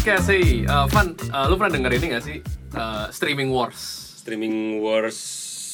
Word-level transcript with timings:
podcast 0.00 0.32
sih. 0.32 0.64
Uh, 0.64 0.88
Van, 0.88 1.12
uh, 1.28 1.44
lu 1.44 1.60
pernah 1.60 1.76
denger 1.76 1.92
ini 2.00 2.06
gak 2.16 2.24
sih? 2.24 2.40
Uh, 2.72 3.12
streaming 3.12 3.52
Wars. 3.52 3.76
Streaming 4.16 4.80
wars 4.80 5.18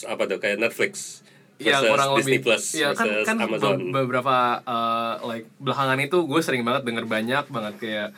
apa 0.02 0.26
tuh 0.26 0.38
kayak 0.38 0.58
Netflix 0.58 1.22
Iya 1.58 1.78
kurang 1.80 2.18
Disney 2.18 2.42
lebih. 2.42 2.50
Plus 2.50 2.74
Iya 2.74 2.90
kan 2.92 3.06
kan 3.22 3.36
Amazon. 3.38 3.78
be- 3.86 4.02
beberapa 4.02 4.34
uh, 4.60 5.22
like 5.24 5.46
belakangan 5.56 5.98
itu 6.00 6.26
gue 6.26 6.40
sering 6.42 6.62
banget 6.62 6.82
denger 6.82 7.06
banyak 7.06 7.44
banget 7.46 7.74
kayak 7.78 8.08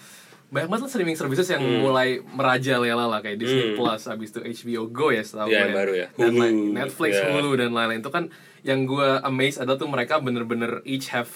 banyak 0.49 0.69
banget 0.69 0.83
lah 0.85 0.91
streaming 0.91 1.13
services 1.15 1.45
yang 1.47 1.61
Hmm. 1.61 1.81
mulai 1.83 2.25
merajalela 2.25 3.05
lah 3.07 3.21
kayak 3.21 3.37
Disney 3.37 3.73
Plus, 3.75 4.01
abis 4.07 4.29
itu 4.31 4.41
HBO 4.41 4.89
Go 4.89 5.09
ya 5.09 5.21
setahu 5.21 5.45
Iya, 5.47 5.53
gue 5.53 5.61
yang 5.63 5.77
baru 5.77 5.93
ya. 5.95 6.07
Dan 6.11 6.33
Hulu. 6.35 6.73
Netflix, 6.73 7.13
Iya. 7.15 7.29
Hulu 7.31 7.51
dan 7.55 7.71
lain-lain 7.71 8.01
itu 8.01 8.09
kan 8.09 8.25
yang 8.63 8.81
gue 8.83 9.09
amazed 9.23 9.61
adalah 9.61 9.77
tuh 9.77 9.87
mereka 9.87 10.17
bener-bener 10.19 10.81
each 10.83 11.09
have 11.09 11.29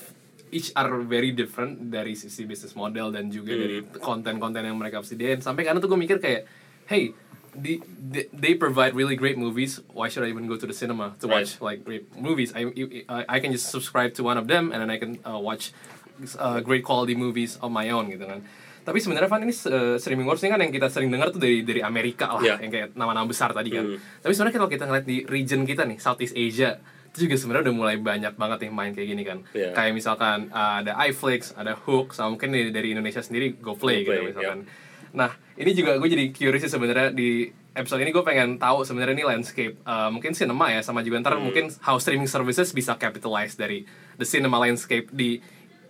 each 0.53 0.71
are 0.73 1.01
very 1.03 1.33
different 1.33 1.89
dari 1.89 2.13
sisi 2.13 2.45
business 2.45 2.73
model 2.73 3.09
dan 3.09 3.27
juga 3.27 3.53
dari 3.53 3.81
Hmm. 3.81 3.97
konten-konten 3.99 4.63
yang 4.63 4.77
mereka 4.77 5.01
sediain 5.01 5.41
sampai 5.41 5.65
karena 5.65 5.81
tuh 5.81 5.89
gue 5.89 5.97
mikir 5.99 6.17
kayak 6.17 6.45
hey 6.87 7.17
di, 7.53 7.77
they, 7.85 8.25
they 8.33 8.53
provide 8.55 8.93
really 8.93 9.13
great 9.13 9.37
movies 9.37 9.81
why 9.91 10.07
should 10.07 10.23
I 10.23 10.29
even 10.29 10.45
go 10.45 10.57
to 10.57 10.65
the 10.65 10.73
cinema 10.73 11.13
to 11.21 11.27
Right. 11.27 11.45
watch 11.45 11.57
like 11.59 11.81
great 11.83 12.09
movies 12.15 12.53
I, 12.53 12.69
I 13.09 13.21
I 13.27 13.39
can 13.39 13.51
just 13.51 13.69
subscribe 13.69 14.17
to 14.17 14.23
one 14.23 14.37
of 14.37 14.45
them 14.45 14.73
and 14.73 14.81
then 14.81 14.89
I 14.89 14.97
can 14.97 15.21
uh, 15.23 15.37
watch 15.37 15.73
uh, 16.37 16.61
great 16.61 16.81
quality 16.81 17.13
movies 17.15 17.57
on 17.59 17.73
my 17.73 17.89
own 17.89 18.09
gitu 18.09 18.25
kan 18.25 18.41
tapi 18.83 18.99
sebenarnya 18.99 19.31
Van 19.31 19.39
ini 19.41 19.53
uh, 19.53 19.95
streaming 19.95 20.25
wars 20.25 20.41
ini 20.41 20.51
kan 20.51 20.59
yang 20.59 20.73
kita 20.73 20.89
sering 20.89 21.07
dengar 21.07 21.31
tuh 21.31 21.39
dari 21.39 21.61
dari 21.63 21.81
Amerika 21.81 22.35
lah 22.35 22.43
Yeah. 22.43 22.59
yang 22.59 22.73
kayak 22.73 22.89
nama-nama 22.93 23.25
besar 23.25 23.53
tadi 23.53 23.69
kan 23.69 23.85
Hmm. 23.85 23.99
tapi 24.19 24.33
sebenarnya 24.33 24.57
kalau 24.57 24.69
kita 24.69 24.85
ngeliat 24.85 25.07
di 25.07 25.17
region 25.25 25.63
kita 25.63 25.85
nih 25.85 25.97
Southeast 25.97 26.33
Asia 26.35 26.81
itu 27.13 27.29
juga 27.29 27.37
sebenarnya 27.37 27.69
udah 27.69 27.77
mulai 27.77 27.97
banyak 28.01 28.35
banget 28.41 28.59
nih 28.65 28.71
main 28.73 28.91
kayak 28.97 29.09
gini 29.13 29.23
kan. 29.23 29.39
Yeah. 29.53 29.77
kayak 29.77 29.93
misalkan 29.93 30.49
uh, 30.49 30.81
ada 30.81 30.97
iFlix 31.05 31.53
ada 31.53 31.77
Hook 31.77 32.17
sama 32.17 32.33
mungkin 32.33 32.57
dari, 32.57 32.73
dari 32.73 32.89
Indonesia 32.97 33.21
sendiri 33.21 33.61
GoPlay, 33.61 34.01
gitu 34.01 34.17
GoPlay, 34.17 34.33
misalkan. 34.33 34.59
Nah 35.13 35.31
ini 35.61 35.77
juga 35.77 36.01
gue 36.01 36.09
jadi 36.09 36.33
curious 36.33 36.65
sih 36.65 36.73
sebenarnya 36.73 37.13
di 37.13 37.53
episode 37.77 38.01
ini 38.01 38.17
gue 38.17 38.25
pengen 38.25 38.57
tahu 38.57 38.85
sebenarnya 38.89 39.13
ini 39.13 39.25
landscape 39.29 39.77
uh, 39.85 40.09
mungkin 40.09 40.33
cinema 40.33 40.73
ya 40.73 40.81
sama 40.81 41.05
juga 41.05 41.21
ntar 41.21 41.37
mungkin 41.37 41.69
how 41.85 42.01
streaming 42.01 42.29
services 42.29 42.73
bisa 42.73 42.97
capitalize 42.97 43.57
dari 43.61 43.85
the 44.17 44.25
cinema 44.25 44.57
landscape 44.57 45.09
di 45.13 45.41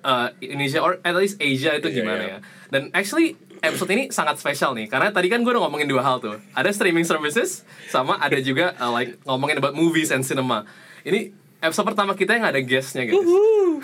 uh, 0.02 0.30
Indonesia 0.42 0.82
or 0.82 0.98
at 1.06 1.14
least 1.14 1.38
Asia 1.38 1.78
itu 1.78 1.86
Iya, 1.90 1.96
gimana 2.02 2.22
iya. 2.22 2.30
ya. 2.34 2.38
Dan 2.70 2.90
actually 2.94 3.38
episode 3.62 3.90
ini 3.94 4.10
sangat 4.10 4.42
spesial 4.42 4.74
nih 4.74 4.90
karena 4.90 5.14
tadi 5.14 5.30
kan 5.30 5.46
gue 5.46 5.54
udah 5.54 5.70
ngomongin 5.70 5.86
dua 5.86 6.02
hal 6.02 6.18
tuh. 6.18 6.38
Ada 6.54 6.74
streaming 6.74 7.06
services 7.06 7.62
sama 7.90 8.18
ada 8.18 8.38
juga 8.42 8.74
uh, 8.78 8.90
like 8.90 9.18
ngomongin 9.22 9.62
about 9.62 9.78
movies 9.78 10.10
and 10.10 10.26
cinema 10.26 10.66
ini 11.02 11.42
episode 11.62 11.86
pertama 11.86 12.18
kita 12.18 12.34
yang 12.34 12.46
ada 12.50 12.58
guestnya 12.58 13.06
guys. 13.06 13.22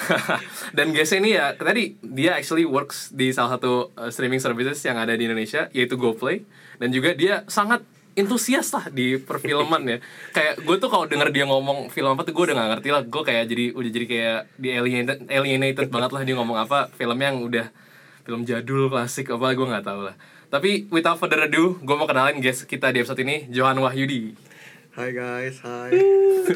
Dan 0.76 0.90
guestnya 0.90 1.18
ini 1.22 1.30
ya 1.38 1.54
tadi 1.54 1.94
dia 2.02 2.34
actually 2.34 2.66
works 2.66 3.14
di 3.14 3.30
salah 3.30 3.54
satu 3.54 3.94
uh, 3.94 4.10
streaming 4.10 4.42
services 4.42 4.82
yang 4.82 4.98
ada 4.98 5.14
di 5.14 5.30
Indonesia 5.30 5.70
yaitu 5.70 5.94
GoPlay. 5.94 6.42
Dan 6.82 6.90
juga 6.90 7.14
dia 7.14 7.46
sangat 7.46 7.86
entusias 8.18 8.74
lah 8.74 8.90
di 8.90 9.22
perfilman 9.22 9.82
ya. 9.86 9.98
Kayak 10.36 10.66
gue 10.66 10.76
tuh 10.82 10.90
kalau 10.90 11.06
denger 11.06 11.30
dia 11.30 11.46
ngomong 11.46 11.94
film 11.94 12.18
apa 12.18 12.26
tuh 12.26 12.34
gue 12.34 12.50
udah 12.50 12.56
gak 12.58 12.70
ngerti 12.76 12.88
lah. 12.90 13.02
Gue 13.06 13.22
kayak 13.22 13.44
jadi 13.46 13.64
udah 13.78 13.90
jadi 13.94 14.06
kayak 14.10 14.38
di 14.58 14.68
alienated 14.74 15.18
alienated 15.30 15.86
banget 15.86 16.10
lah 16.10 16.22
dia 16.26 16.34
ngomong 16.34 16.58
apa. 16.58 16.90
Film 16.98 17.18
yang 17.22 17.38
udah 17.46 17.70
film 18.26 18.42
jadul 18.42 18.90
klasik 18.90 19.30
apa 19.30 19.54
gue 19.54 19.66
nggak 19.70 19.86
tahu 19.86 20.02
lah. 20.10 20.18
Tapi 20.50 20.90
without 20.90 21.20
further 21.20 21.46
ado 21.46 21.78
gue 21.78 21.94
mau 21.94 22.10
kenalin 22.10 22.42
guest 22.42 22.66
kita 22.66 22.90
di 22.90 23.06
episode 23.06 23.22
ini 23.22 23.46
Johan 23.54 23.78
Wahyudi 23.78 24.47
Hai 24.98 25.14
guys, 25.14 25.62
hai. 25.62 25.94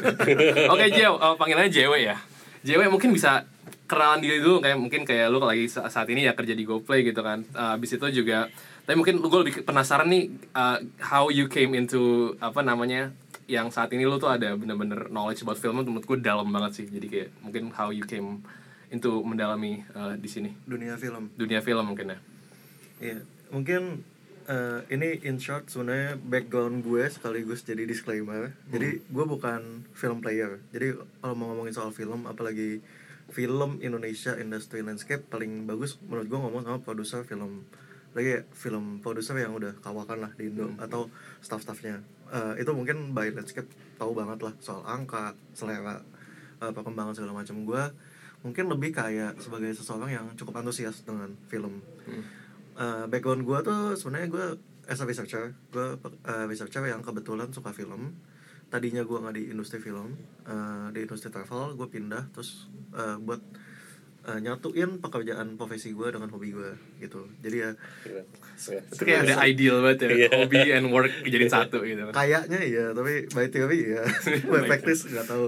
oke 0.75 0.85
Jew 0.91 1.15
uh, 1.15 1.39
panggilannya 1.39 1.71
JW 1.71 1.95
ya. 1.95 2.19
JW 2.67 2.91
mungkin 2.91 3.15
bisa 3.15 3.47
kenalan 3.87 4.19
diri 4.19 4.43
dulu 4.43 4.59
kayak 4.59 4.75
mungkin 4.75 5.07
kayak 5.07 5.31
lu 5.31 5.39
lagi 5.39 5.71
sa- 5.71 5.87
saat 5.87 6.11
ini 6.11 6.27
ya 6.27 6.35
kerja 6.35 6.51
di 6.51 6.67
GoPlay 6.67 7.07
gitu 7.07 7.23
kan. 7.23 7.47
Uh, 7.55 7.79
abis 7.79 7.95
itu 7.95 8.03
juga 8.19 8.51
tapi 8.83 8.99
mungkin 8.99 9.23
gue 9.23 9.39
lebih 9.47 9.63
penasaran 9.63 10.11
nih 10.11 10.27
uh, 10.59 10.75
how 10.99 11.31
you 11.31 11.47
came 11.47 11.71
into 11.71 12.35
apa 12.43 12.59
namanya 12.59 13.15
yang 13.47 13.71
saat 13.71 13.95
ini 13.95 14.03
lu 14.03 14.19
tuh 14.19 14.27
ada 14.27 14.59
bener-bener 14.59 15.07
knowledge 15.07 15.47
about 15.47 15.55
film 15.55 15.79
menurut 15.79 16.03
gue 16.03 16.19
dalam 16.19 16.51
banget 16.51 16.83
sih. 16.83 16.85
Jadi 16.91 17.07
kayak 17.07 17.29
mungkin 17.47 17.71
how 17.71 17.95
you 17.95 18.03
came 18.03 18.43
into 18.91 19.23
mendalami 19.23 19.87
uh, 19.95 20.19
di 20.19 20.27
sini. 20.27 20.51
Dunia 20.67 20.99
film. 20.99 21.31
dunia 21.39 21.63
film 21.63 21.95
mungkin 21.95 22.11
ya. 22.11 22.19
Iya, 22.99 23.23
mungkin 23.55 24.03
eh, 24.47 24.79
ini 24.93 25.23
in 25.23 25.39
short 25.39 25.67
sebenarnya 25.71 26.19
background 26.19 26.83
gue 26.83 27.03
sekaligus 27.07 27.63
jadi 27.63 27.87
disclaimer. 27.87 28.51
Jadi 28.71 29.03
gue 29.03 29.25
bukan 29.25 29.87
film 29.95 30.19
player. 30.19 30.59
Jadi 30.75 30.99
kalau 31.23 31.35
mau 31.35 31.51
ngomongin 31.51 31.75
soal 31.75 31.91
film, 31.95 32.27
apalagi 32.27 32.83
film 33.31 33.79
Indonesia 33.79 34.35
industry 34.35 34.83
landscape 34.83 35.25
paling 35.31 35.65
bagus 35.65 35.95
menurut 36.05 36.27
gue 36.27 36.39
ngomong 36.39 36.61
sama 36.67 36.79
produser 36.83 37.23
film. 37.23 37.65
Lagi 38.13 38.29
ya, 38.29 38.41
film 38.53 39.01
produser 39.01 39.39
yang 39.41 39.57
udah 39.57 39.73
kawakan 39.81 40.29
lah 40.29 40.31
di 40.37 40.51
Indo 40.51 40.69
atau 40.77 41.09
staff-staffnya. 41.41 42.03
Eh, 42.29 42.53
itu 42.61 42.71
mungkin 42.75 43.17
by 43.17 43.33
landscape 43.33 43.67
tahu 43.97 44.13
banget 44.13 44.43
lah 44.45 44.53
soal 44.61 44.85
angka 44.85 45.33
selera 45.57 46.03
eh, 46.61 46.71
perkembangan 46.71 47.17
segala 47.17 47.41
macam. 47.41 47.65
Gue 47.65 47.83
mungkin 48.43 48.67
lebih 48.67 48.91
kayak 48.91 49.39
sebagai 49.39 49.71
seseorang 49.71 50.11
yang 50.11 50.25
cukup 50.35 50.59
antusias 50.59 51.01
dengan 51.07 51.31
film 51.47 51.79
Uh, 52.83 53.07
background 53.07 53.47
gue 53.47 53.59
tuh 53.63 53.95
sebenarnya 53.95 54.27
gue 54.27 54.45
as 54.83 54.99
a 54.99 55.07
researcher 55.07 55.55
gue 55.71 55.95
uh, 56.03 56.45
researcher 56.51 56.83
yang 56.83 56.99
kebetulan 56.99 57.47
suka 57.49 57.71
film. 57.71 58.19
Tadinya 58.67 59.07
gue 59.07 59.15
nggak 59.15 59.35
di 59.39 59.43
industri 59.47 59.79
film 59.79 60.19
uh, 60.43 60.91
di 60.91 61.07
industri 61.07 61.31
travel 61.31 61.79
gue 61.79 61.87
pindah 61.87 62.27
terus 62.33 62.67
uh, 62.91 63.15
buat 63.21 63.39
uh, 64.25 64.39
nyatuin 64.39 64.97
pekerjaan 64.97 65.55
profesi 65.55 65.93
gue 65.93 66.09
dengan 66.09 66.27
hobi 66.27 66.51
gue 66.51 66.71
gitu. 66.99 67.29
Jadi 67.39 67.57
ya 67.61 67.71
itu 68.57 69.01
kayak 69.05 69.29
udah 69.29 69.37
ideal 69.45 69.77
banget 69.79 69.97
ya 70.03 70.07
Iya. 70.09 70.27
hobi 70.33 70.59
and 70.73 70.87
work 70.89 71.13
jadi 71.23 71.45
satu 71.47 71.85
gitu. 71.85 72.03
Kayaknya 72.17 72.59
iya 72.65 72.85
tapi 72.91 73.29
by 73.29 73.47
theory 73.47 73.95
ya. 73.95 74.03
By 74.51 74.67
practice 74.67 75.07
nggak 75.07 75.27
tahu. 75.29 75.45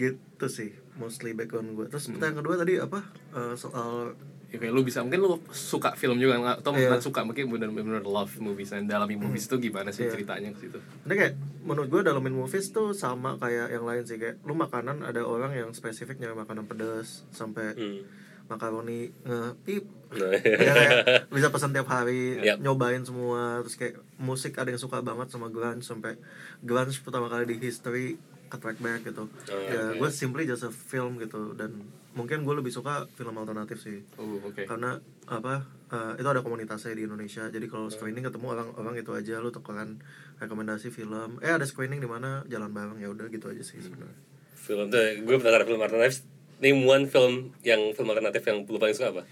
Gitu 0.00 0.46
sih 0.48 0.72
mostly 0.96 1.36
background 1.36 1.76
gue 1.76 1.86
terus 1.86 2.08
pertanyaan 2.08 2.40
kedua 2.40 2.54
tadi 2.56 2.80
apa? 2.80 3.00
Uh, 3.36 3.54
soal 3.54 4.16
Ya, 4.52 4.60
kayak 4.60 4.70
lu 4.70 4.84
bisa 4.84 5.00
mungkin 5.00 5.18
lu 5.18 5.40
suka 5.48 5.92
film 5.92 6.16
juga 6.16 6.36
atau 6.52 6.70
Iya. 6.70 6.86
bukan 6.86 7.00
suka 7.00 7.20
mungkin 7.22 7.48
benar-benar 7.48 8.04
love 8.04 8.36
movies 8.36 8.68
dan 8.68 8.84
dalami 8.84 9.16
movies 9.16 9.44
itu 9.44 9.56
gimana 9.58 9.88
sih 9.88 10.04
Iya. 10.04 10.12
ceritanya 10.12 10.52
ke 10.52 10.60
situ 10.60 10.76
Ini 11.02 11.14
kayak 11.14 11.32
menurut 11.62 11.88
gue 11.88 12.00
dalamin 12.02 12.34
movies 12.34 12.68
tuh 12.68 12.92
sama 12.92 13.34
kayak 13.36 13.70
yang 13.70 13.82
lain 13.82 14.04
sih 14.04 14.16
kayak 14.16 14.38
lu 14.42 14.52
makanan 14.52 15.00
ada 15.00 15.22
orang 15.22 15.52
yang 15.52 15.70
spesifik 15.70 16.16
nyari 16.18 16.36
makanan 16.36 16.64
pedas 16.64 17.24
sampai 17.30 17.72
Hmm. 17.72 18.04
makaroni 18.44 19.08
ngepip 19.22 19.84
Nah, 20.12 20.28
ya 20.36 20.72
kayak 20.74 20.96
bisa 21.30 21.48
pesan 21.48 21.72
tiap 21.72 21.88
hari 21.88 22.36
Yap. 22.38 22.60
nyobain 22.60 23.00
semua 23.00 23.64
terus 23.64 23.74
kayak 23.74 23.96
musik 24.16 24.52
ada 24.54 24.68
yang 24.68 24.76
suka 24.76 25.00
banget 25.00 25.32
sama 25.32 25.48
grunge 25.48 25.80
sampai 25.80 26.20
grunge 26.60 27.00
pertama 27.00 27.26
kali 27.26 27.48
di 27.48 27.56
history 27.58 28.20
ke 28.46 28.56
track 28.58 28.76
back 28.76 29.00
gitu 29.02 29.24
ya 29.48 29.88
oke. 29.88 29.96
gue 29.96 30.08
simply 30.10 30.44
just 30.44 30.60
a 30.60 30.68
film 30.68 31.16
gitu 31.16 31.56
dan 31.56 31.72
mungkin 32.12 32.44
gue 32.44 32.54
lebih 32.54 32.68
suka 32.68 33.08
film 33.12 33.36
alternatif 33.36 33.80
sih. 33.80 34.04
Oh 34.16 34.38
oke. 34.42 34.68
Karena 34.68 35.00
apa 35.26 35.64
eh, 35.88 36.20
itu 36.20 36.28
ada 36.28 36.44
komunitasnya 36.44 36.92
di 36.92 37.04
Indonesia. 37.04 37.48
Jadi 37.48 37.66
kalau 37.66 37.88
screening 37.88 38.24
ketemu 38.24 38.52
orang-orang 38.52 39.00
itu 39.00 39.10
aja 39.12 39.40
lu 39.40 39.48
tukeran 39.48 40.00
rekomendasi 40.36 40.92
film. 40.92 41.40
Eh 41.40 41.48
ada 41.48 41.64
screening 41.64 41.98
di 41.98 42.08
mana? 42.08 42.44
Jalan 42.46 42.70
bareng 42.70 42.98
ya 43.00 43.08
udah 43.08 43.28
gitu 43.28 43.48
aja 43.48 43.64
sih 43.64 43.80
sebenarnya. 43.80 44.16
Film 44.52 44.88
tuh 44.88 45.00
gue 45.00 45.34
penasaran 45.36 45.64
film 45.64 45.80
alternatif. 45.80 46.22
Name 46.62 46.86
one 46.86 47.04
film 47.06 47.34
yang 47.60 47.80
film 47.90 48.06
alternatif 48.06 48.42
yang 48.44 48.62
lu 48.62 48.78
paling 48.78 48.94
suka 48.94 49.10
apa? 49.10 49.22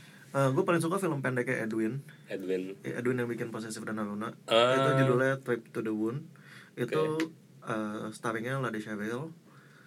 Gue 0.51 0.63
paling 0.63 0.83
suka 0.83 0.99
film 0.99 1.19
pendeknya 1.21 1.63
Edwin. 1.63 2.03
Edwin. 2.27 2.75
Eh, 2.83 2.95
Edwin 2.95 3.19
yang 3.19 3.27
bikin 3.27 3.51
Possessive 3.51 3.83
dan 3.83 3.99
Aruna 3.99 4.31
Ah. 4.47 4.75
itu 4.75 4.91
judulnya 5.03 5.39
Trip 5.39 5.63
to 5.71 5.81
the 5.81 5.91
Wound 5.91 6.27
itu 6.75 7.03
eh, 7.63 8.07
starringnya 8.11 8.59
Lade 8.59 8.79
Cheryl 8.79 9.31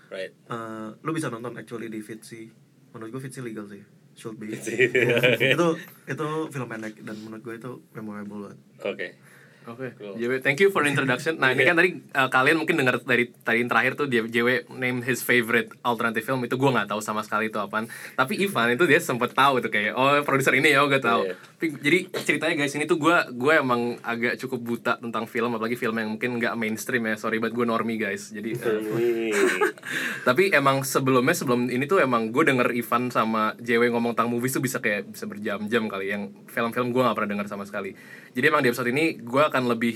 right. 0.08 0.32
Eh, 0.32 0.90
lu 1.00 1.12
bisa 1.12 1.28
nonton 1.28 1.56
actually 1.56 1.88
di 1.88 2.00
Fitzy 2.00 2.52
menurut 2.94 3.10
gue 3.18 3.22
Fitzy 3.26 3.42
legal 3.42 3.66
sih. 3.68 3.82
Should 4.14 4.38
be. 4.38 4.54
Itu 4.54 5.68
itu 6.06 6.28
film 6.54 6.68
pendek 6.70 7.02
dan 7.02 7.18
menurut 7.26 7.42
gue 7.42 7.56
itu 7.58 7.72
memorable 7.98 8.48
banget. 8.48 8.60
Oke 8.86 9.08
Oke, 9.64 9.96
Cool. 9.96 10.20
JW, 10.20 10.44
thank 10.44 10.60
you 10.60 10.68
for 10.70 10.84
the 10.84 10.92
introduction. 10.92 11.40
Nah, 11.40 11.56
ini 11.56 11.64
kan 11.64 11.76
tadi 11.80 11.96
uh, 11.96 12.28
kalian 12.28 12.60
mungkin 12.60 12.76
dengar 12.76 13.00
dari 13.00 13.32
tadi 13.32 13.64
yang 13.64 13.72
terakhir 13.72 13.96
tuh 13.96 14.08
dia 14.12 14.20
JW 14.24 14.68
name 14.76 15.00
his 15.04 15.24
favorite 15.24 15.72
alternative 15.88 16.24
film 16.28 16.44
itu 16.44 16.60
gua 16.60 16.76
nggak 16.76 16.92
tahu 16.92 17.00
sama 17.00 17.24
sekali 17.24 17.48
itu 17.48 17.56
apaan. 17.58 17.88
Tapi 18.20 18.44
Ivan 18.44 18.76
itu 18.76 18.84
dia 18.84 19.00
sempet 19.00 19.32
tahu 19.32 19.64
tuh 19.64 19.72
kayak 19.72 19.96
oh 19.96 20.20
produser 20.28 20.60
ini 20.60 20.76
ya 20.76 20.84
gue 20.84 21.00
tahu. 21.00 21.32
Iya. 21.32 21.36
Tapi 21.40 21.66
jadi 21.80 22.00
ceritanya 22.12 22.56
guys 22.60 22.74
ini 22.76 22.84
tuh 22.84 23.00
gua 23.00 23.24
gue 23.32 23.54
emang 23.56 23.96
agak 24.04 24.36
cukup 24.44 24.60
buta 24.60 24.94
tentang 25.00 25.24
film 25.32 25.56
apalagi 25.56 25.80
film 25.80 25.96
yang 25.96 26.10
mungkin 26.20 26.44
nggak 26.44 26.54
mainstream 26.60 27.08
ya. 27.08 27.16
Sorry 27.16 27.40
buat 27.40 27.56
gue 27.56 27.64
normie 27.64 27.96
guys. 27.96 28.36
Jadi 28.36 28.60
uh, 28.60 28.82
tapi 30.28 30.52
emang 30.52 30.84
sebelumnya 30.84 31.36
sebelum 31.36 31.72
ini 31.72 31.88
tuh 31.88 32.04
emang 32.04 32.36
gue 32.36 32.44
denger 32.44 32.76
Ivan 32.76 33.14
sama 33.14 33.56
JW 33.64 33.96
ngomong 33.96 34.16
tentang 34.18 34.32
movies 34.32 34.56
tuh 34.56 34.64
bisa 34.64 34.84
kayak 34.84 35.14
bisa 35.14 35.24
berjam-jam 35.30 35.88
kali 35.88 36.12
yang 36.12 36.32
film-film 36.52 36.92
gue 36.92 37.02
nggak 37.02 37.16
pernah 37.16 37.32
denger 37.38 37.48
sama 37.48 37.64
sekali 37.64 37.96
jadi 38.34 38.50
emang 38.50 38.66
di 38.66 38.74
episode 38.74 38.90
ini 38.90 39.18
gue 39.22 39.44
akan 39.54 39.70
lebih 39.70 39.94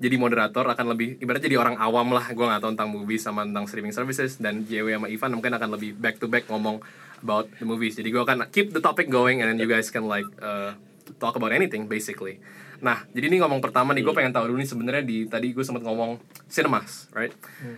jadi 0.00 0.16
moderator 0.16 0.64
akan 0.64 0.96
lebih 0.96 1.18
ibaratnya 1.18 1.50
jadi 1.50 1.58
orang 1.58 1.76
awam 1.76 2.14
lah 2.14 2.30
gue 2.30 2.46
nggak 2.46 2.62
tahu 2.62 2.70
tentang 2.78 2.90
movies 2.94 3.26
sama 3.26 3.42
tentang 3.42 3.66
streaming 3.66 3.90
services 3.90 4.38
dan 4.38 4.62
JW 4.62 4.96
sama 4.96 5.10
Ivan 5.10 5.30
mungkin 5.34 5.52
akan 5.58 5.68
lebih 5.74 5.98
back 5.98 6.22
to 6.22 6.30
back 6.30 6.46
ngomong 6.46 6.78
about 7.20 7.50
the 7.58 7.66
movies 7.66 7.98
jadi 7.98 8.08
gue 8.08 8.22
akan 8.22 8.46
keep 8.54 8.70
the 8.70 8.78
topic 8.80 9.10
going 9.10 9.42
and 9.42 9.50
then 9.50 9.58
you 9.58 9.66
guys 9.66 9.90
can 9.90 10.06
like 10.06 10.24
uh, 10.38 10.78
talk 11.18 11.34
about 11.34 11.50
anything 11.50 11.90
basically. 11.90 12.38
Nah, 12.80 13.04
jadi 13.12 13.28
ini 13.28 13.44
ngomong 13.44 13.60
pertama 13.60 13.92
nih 13.92 14.00
gue 14.00 14.14
pengen 14.16 14.32
tahu 14.32 14.48
dulu 14.48 14.56
nih 14.56 14.70
sebenarnya 14.70 15.04
di 15.04 15.28
tadi 15.28 15.52
gue 15.52 15.60
sempat 15.60 15.84
ngomong 15.84 16.16
cinemas, 16.48 17.12
right? 17.12 17.34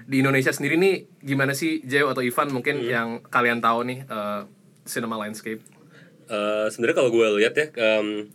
Di 0.06 0.23
Indonesia 0.23 0.55
sendiri 0.55 0.79
nih 0.79 1.11
gimana 1.26 1.58
sih 1.58 1.82
Jeo 1.82 2.06
atau 2.12 2.23
Ivan 2.23 2.55
mungkin 2.55 2.79
yang 2.87 3.19
kalian 3.26 3.58
tahu 3.58 3.82
nih 3.82 4.06
uh, 4.06 4.46
cinema 4.87 5.19
landscape? 5.19 5.58
Eh, 6.32 6.67
sebenarnya 6.73 6.96
kalau 6.96 7.11
gue 7.11 7.29
lihat 7.43 7.55
ya 7.58 7.67
em, 7.76 8.31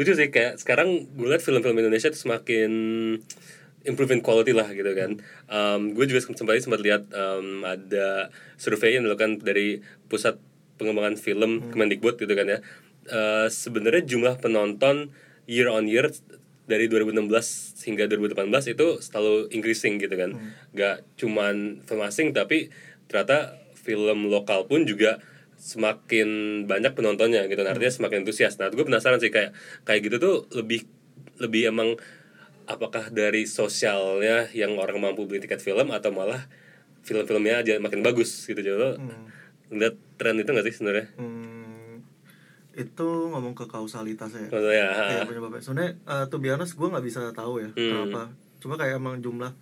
lucu 0.00 0.16
sih 0.16 0.32
kayak 0.32 0.56
sekarang 0.56 1.04
gue 1.12 1.28
lihat 1.28 1.44
film-film 1.44 1.76
Indonesia 1.76 2.08
tuh 2.08 2.16
semakin 2.16 2.72
improving 3.84 4.24
quality 4.24 4.56
lah 4.56 4.72
gitu 4.72 4.88
kan. 4.96 5.20
Em, 5.52 5.80
gue 5.92 6.04
juga 6.08 6.24
sempat 6.24 6.56
sempat 6.64 6.80
lihat 6.80 7.04
em, 7.12 7.60
ada 7.68 8.32
survei 8.56 8.96
yang 8.96 9.04
dilakukan 9.04 9.44
dari 9.44 9.84
pusat 10.08 10.40
pengembangan 10.80 11.20
film 11.20 11.68
Kemendikbud 11.68 12.16
gitu 12.16 12.32
kan 12.32 12.48
ya. 12.48 12.58
Eh, 13.12 13.46
sebenarnya 13.52 14.08
jumlah 14.08 14.40
penonton 14.40 15.12
year 15.44 15.68
on 15.68 15.84
year 15.84 16.08
dari 16.64 16.86
2016 16.86 17.26
hingga 17.84 18.06
2018 18.06 18.72
itu 18.72 18.86
selalu 19.04 19.52
increasing 19.52 20.00
gitu 20.00 20.16
kan. 20.16 20.40
Gak 20.72 21.04
cuman 21.20 21.84
film 21.84 22.02
asing 22.06 22.32
tapi 22.32 22.72
ternyata 23.10 23.60
film 23.76 24.30
lokal 24.30 24.64
pun 24.64 24.86
juga 24.86 25.20
semakin 25.60 26.28
banyak 26.64 26.96
penontonnya 26.96 27.44
gitu 27.46 27.60
nah, 27.60 27.76
artinya 27.76 27.92
semakin 27.92 28.24
antusias 28.24 28.56
nah 28.56 28.72
gue 28.72 28.80
penasaran 28.80 29.20
sih 29.20 29.28
kayak 29.28 29.52
kayak 29.84 30.00
gitu 30.08 30.16
tuh 30.16 30.34
lebih 30.56 30.88
lebih 31.36 31.68
emang 31.68 32.00
apakah 32.64 33.12
dari 33.12 33.44
sosialnya 33.44 34.48
yang 34.56 34.80
orang 34.80 34.96
mampu 34.96 35.28
beli 35.28 35.44
tiket 35.44 35.60
film 35.60 35.92
atau 35.92 36.08
malah 36.10 36.48
film-filmnya 37.04 37.60
aja 37.60 37.76
makin 37.76 38.00
bagus 38.00 38.48
gitu 38.48 38.56
jadi 38.56 38.72
lo 38.72 38.96
ngeliat 39.68 39.94
tren 40.16 40.40
itu 40.40 40.48
gak 40.48 40.64
sih 40.64 40.74
sebenarnya 40.74 41.06
Hmm, 41.14 42.00
itu 42.72 43.08
ngomong 43.28 43.52
ke 43.52 43.66
kausalitas 43.66 44.32
ya. 44.32 44.46
maksudnya 44.46 44.88
Kayak 44.94 45.26
penyebabnya. 45.26 45.60
Sebenarnya 45.60 45.92
uh, 46.06 46.24
to 46.26 46.38
be 46.38 46.48
honest 46.48 46.74
gue 46.74 46.86
nggak 46.86 47.02
bisa 47.02 47.20
tahu 47.30 47.60
ya 47.60 47.70
Hmm. 47.74 48.08
kenapa. 48.08 48.22
Cuma 48.58 48.74
kayak 48.74 48.98
emang 48.98 49.18
jumlah 49.18 49.52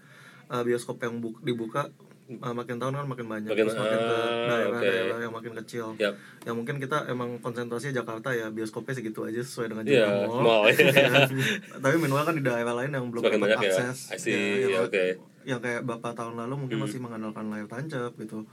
uh, 0.48 0.62
bioskop 0.62 1.00
yang 1.00 1.18
bu- 1.18 1.40
dibuka 1.40 1.88
uh, 2.30 2.52
makin 2.52 2.76
tahun 2.76 2.92
kan 2.94 3.06
makin 3.06 3.26
banyak. 3.26 3.48
Makin- 3.48 3.64
Terus 3.64 3.74
makin 3.74 3.98
ke 3.98 4.12
ah, 4.12 4.46
daerah-daerah 4.46 5.16
oke. 5.16 5.24
yang 5.24 5.34
makin 5.34 5.52
kecil. 5.64 5.86
Yap. 5.96 6.14
Yang 6.44 6.54
mungkin 6.54 6.76
kita 6.76 6.98
emang 7.06 7.30
konsentrasinya 7.38 7.94
Jakarta 7.98 8.28
ya 8.30 8.46
bioskopnya 8.48 8.94
segitu 8.94 9.24
aja 9.24 9.40
sesuai 9.40 9.66
dengan 9.70 9.84
Iya, 9.84 10.04
jumlah 10.04 10.28
mall. 10.28 10.40
mall, 10.42 10.62
iya. 10.70 10.84
Ya. 10.84 11.20
Tapi 11.82 11.96
minimal 11.96 12.24
kan 12.24 12.34
di 12.36 12.44
daerah 12.44 12.74
lain 12.74 12.90
yang 12.90 13.06
belum 13.08 13.22
dapat 13.24 13.48
ya. 13.48 13.56
akses. 13.58 13.98
I 14.10 14.18
see, 14.18 14.68
yang, 14.68 14.84
oke. 14.84 15.04
yang 15.42 15.60
kayak 15.60 15.82
bapak 15.82 16.12
tahun 16.12 16.36
lalu 16.36 16.54
mungkin 16.66 16.78
masih 16.78 17.00
mengandalkan 17.00 17.48
layar 17.48 17.66
tancap 17.66 18.12
gitu. 18.16 18.44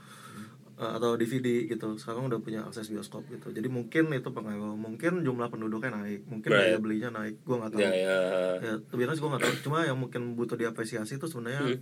Uh, 0.76 0.92
atau 0.92 1.16
DVD 1.16 1.64
gitu 1.64 1.96
sekarang 1.96 2.28
udah 2.28 2.36
punya 2.36 2.60
akses 2.60 2.92
bioskop 2.92 3.24
gitu 3.32 3.48
jadi 3.48 3.64
mungkin 3.64 4.12
itu 4.12 4.28
pengaruh 4.28 4.76
mungkin 4.76 5.24
jumlah 5.24 5.48
penduduknya 5.48 5.88
naik 5.88 6.28
mungkin 6.28 6.52
Right. 6.52 6.68
daya 6.68 6.76
belinya 6.76 7.08
naik 7.16 7.40
gue 7.40 7.56
nggak 7.56 7.70
tahu 7.72 7.80
ya 7.80 7.92
ya 7.96 8.18
ya 8.60 8.72
lebih 8.92 9.08
gue 9.08 9.24
nggak 9.24 9.40
tahu 9.40 9.54
cuma 9.64 9.88
yang 9.88 9.96
mungkin 9.96 10.36
butuh 10.36 10.60
diapresiasi 10.60 11.16
itu 11.16 11.32
sebenarnya 11.32 11.64
eh, 11.64 11.80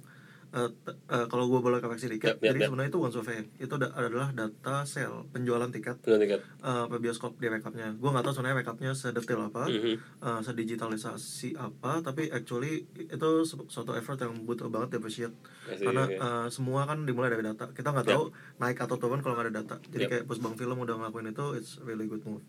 t- 0.55 0.95
eh, 1.09 1.27
kalau 1.27 1.45
gue 1.47 1.59
boleh 1.59 1.79
koreksi 1.79 2.07
dikit 2.07 2.31
yap, 2.33 2.43
jadi 2.45 2.57
yap. 2.57 2.67
sebenarnya 2.69 2.89
itu 2.89 3.01
one 3.01 3.11
survey 3.11 3.39
itu 3.57 3.75
da- 3.75 3.91
adalah 3.93 4.31
data 4.31 4.77
sale 4.85 5.27
penjualan 5.29 5.67
tiket 5.69 5.99
Betul 5.99 6.21
tiket 6.21 6.41
eh, 6.41 6.85
per 6.85 6.99
bioskop 6.99 7.35
di 7.35 7.49
rekapnya 7.49 7.91
gue 7.93 8.07
nggak 8.07 8.23
tahu 8.23 8.35
sebenarnya 8.35 8.59
rekapnya 8.61 8.91
sedetail 8.93 9.41
apa 9.45 9.67
Mhm. 9.67 9.95
eh, 10.21 10.41
sedigitalisasi 10.41 11.49
apa 11.57 12.01
tapi 12.01 12.29
actually 12.29 12.75
itu 12.95 13.29
su- 13.43 13.67
suatu 13.67 13.93
effort 13.93 14.17
yang 14.17 14.35
butuh 14.41 14.69
banget 14.69 14.95
diappreciate 14.95 15.35
I 15.65 15.75
see, 15.75 15.83
karena 15.83 16.03
oke. 16.05 16.15
eh, 16.17 16.47
semua 16.49 16.85
kan 16.85 17.03
dimulai 17.03 17.29
dari 17.29 17.43
data 17.43 17.69
kita 17.69 17.91
nggak 17.91 18.07
tahu 18.09 18.25
naik 18.57 18.79
atau 18.79 18.97
turun 18.97 19.21
kalau 19.21 19.35
nggak 19.35 19.47
ada 19.49 19.55
data 19.57 19.77
jadi 19.89 20.05
Yap. 20.05 20.11
kayak 20.13 20.25
Pusbang 20.25 20.55
Film 20.55 20.79
udah 20.79 20.95
ngelakuin 20.95 21.29
itu 21.29 21.47
it's 21.55 21.81
really 21.81 22.05
good 22.05 22.23
move 22.23 22.45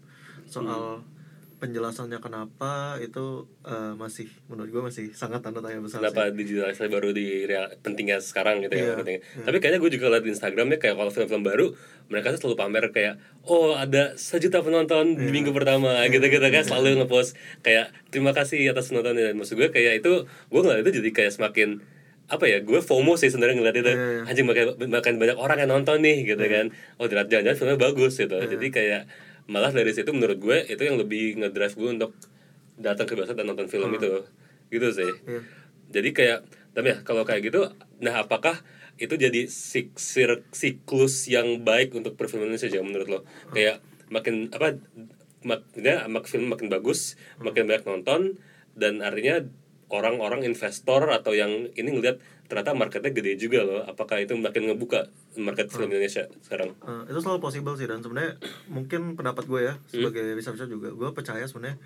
soal 0.46 1.00
Hmm. 1.00 1.15
Penjelasannya 1.58 2.20
kenapa 2.20 2.72
itu 2.98 3.26
eh, 3.62 3.94
masih 3.94 4.28
menurut 4.46 4.70
gue 4.70 4.82
masih 4.84 5.06
sangat 5.12 5.40
tanda 5.40 5.60
tanya 5.60 5.80
besar 5.80 6.00
kenapa 6.00 6.28
sih. 6.28 6.36
digitalisasi 6.36 6.88
baru 6.88 7.10
di 7.10 7.44
real, 7.44 7.72
pentingnya 7.80 8.20
sekarang 8.20 8.60
gitu 8.60 8.74
ya 8.74 8.84
Iya, 8.84 8.94
pentingnya. 8.96 9.22
iya. 9.24 9.44
tapi 9.44 9.58
kayaknya 9.58 9.80
gue 9.80 9.92
juga 9.92 10.06
lihat 10.10 10.24
di 10.24 10.32
Instagramnya 10.32 10.78
kayak 10.78 10.96
kalau 10.96 11.10
film-film 11.10 11.42
baru 11.42 11.68
mereka 12.06 12.32
tuh 12.32 12.40
selalu 12.44 12.58
pamer 12.58 12.86
kayak 12.90 13.16
oh 13.44 13.74
ada 13.74 14.14
sejuta 14.16 14.60
penonton 14.60 15.14
di 15.14 15.24
Iya. 15.24 15.32
minggu 15.32 15.52
pertama 15.52 16.04
gitu-gitu 16.06 16.44
kan 16.44 16.62
selalu 16.62 17.00
ngepost 17.00 17.34
kayak 17.60 17.90
terima 18.08 18.32
kasih 18.32 18.68
atas 18.68 18.88
penontonnya 18.88 19.24
dan 19.26 19.36
maksud 19.36 19.56
gue 19.56 19.70
kayak 19.70 20.00
itu 20.00 20.14
gue 20.24 20.60
ngeliat 20.60 20.82
itu 20.82 21.00
jadi 21.00 21.10
kayak 21.12 21.32
semakin 21.32 21.70
apa 22.26 22.42
ya 22.44 22.58
gue 22.60 22.80
FOMO 22.80 23.16
sih 23.16 23.30
sebenarnya 23.30 23.54
ngeliat 23.56 23.78
itu 23.78 23.86
iya. 23.88 24.26
anjing 24.26 24.50
makin 24.84 25.14
banyak 25.16 25.38
orang 25.38 25.58
yang 25.58 25.70
nonton 25.72 26.02
nih 26.02 26.26
gitu 26.26 26.42
kan 26.42 26.74
oh 26.98 27.06
ternyata 27.06 27.30
jangan-jangan 27.32 27.58
filmnya 27.60 27.78
bagus 27.80 28.14
gitu 28.18 28.34
Iya. 28.36 28.50
jadi 28.50 28.68
kayak 28.68 29.02
malah 29.46 29.70
dari 29.70 29.94
situ 29.94 30.10
menurut 30.10 30.42
gue 30.42 30.58
itu 30.66 30.82
yang 30.82 30.98
lebih 30.98 31.38
ngedrive 31.38 31.76
gue 31.78 31.90
untuk 32.02 32.12
datang 32.76 33.06
ke 33.06 33.14
bioskop 33.16 33.38
dan 33.38 33.48
nonton 33.48 33.70
film 33.70 33.94
itu. 33.94 34.26
Gitu 34.74 34.88
sih. 34.92 35.12
Iya. 35.26 35.42
jadi 35.86 36.10
kayak 36.12 36.40
tapi 36.74 36.92
ya 36.92 36.98
kalau 37.06 37.24
kayak 37.24 37.46
gitu 37.48 37.72
nah 38.02 38.26
apakah 38.26 38.60
itu 38.98 39.16
jadi 39.16 39.46
sik- 39.48 39.96
siklus 40.52 41.28
yang 41.30 41.62
baik 41.62 41.94
untuk 41.94 42.18
perfilman 42.18 42.52
Indonesia 42.52 42.68
aja 42.68 42.82
menurut 42.82 43.08
lo? 43.08 43.20
Kayak 43.54 43.80
makin 44.10 44.50
apa 44.50 44.82
maknya 45.46 46.10
mak 46.10 46.26
film 46.26 46.50
makin 46.50 46.74
bagus 46.74 47.14
makin 47.38 47.70
banyak 47.70 47.86
nonton 47.86 48.22
dan 48.74 49.06
artinya 49.06 49.46
orang-orang 49.94 50.42
investor 50.42 51.06
atau 51.14 51.38
yang 51.38 51.70
ini 51.78 51.94
ngelihat 51.94 52.18
ternyata 52.50 52.74
marketnya 52.74 53.14
gede 53.14 53.38
juga 53.38 53.62
loh. 53.62 53.82
Apakah 53.86 54.18
itu 54.26 54.34
makin 54.34 54.74
ngebuka 54.74 55.14
market 55.38 55.68
film 55.68 55.88
Indonesia 55.88 56.24
sekarang 56.40 56.72
Eh, 56.78 57.04
itu 57.08 57.20
selalu 57.20 57.40
possible 57.40 57.74
sih 57.74 57.84
dan 57.84 58.00
sebenarnya 58.00 58.36
mungkin 58.68 59.14
pendapat 59.14 59.44
gue 59.44 59.62
ya 59.64 59.74
Hmm. 59.74 59.86
sebagai 59.86 60.24
researcher 60.32 60.66
juga 60.66 60.90
gue 60.90 61.10
percaya 61.12 61.44
sebenarnya 61.44 61.78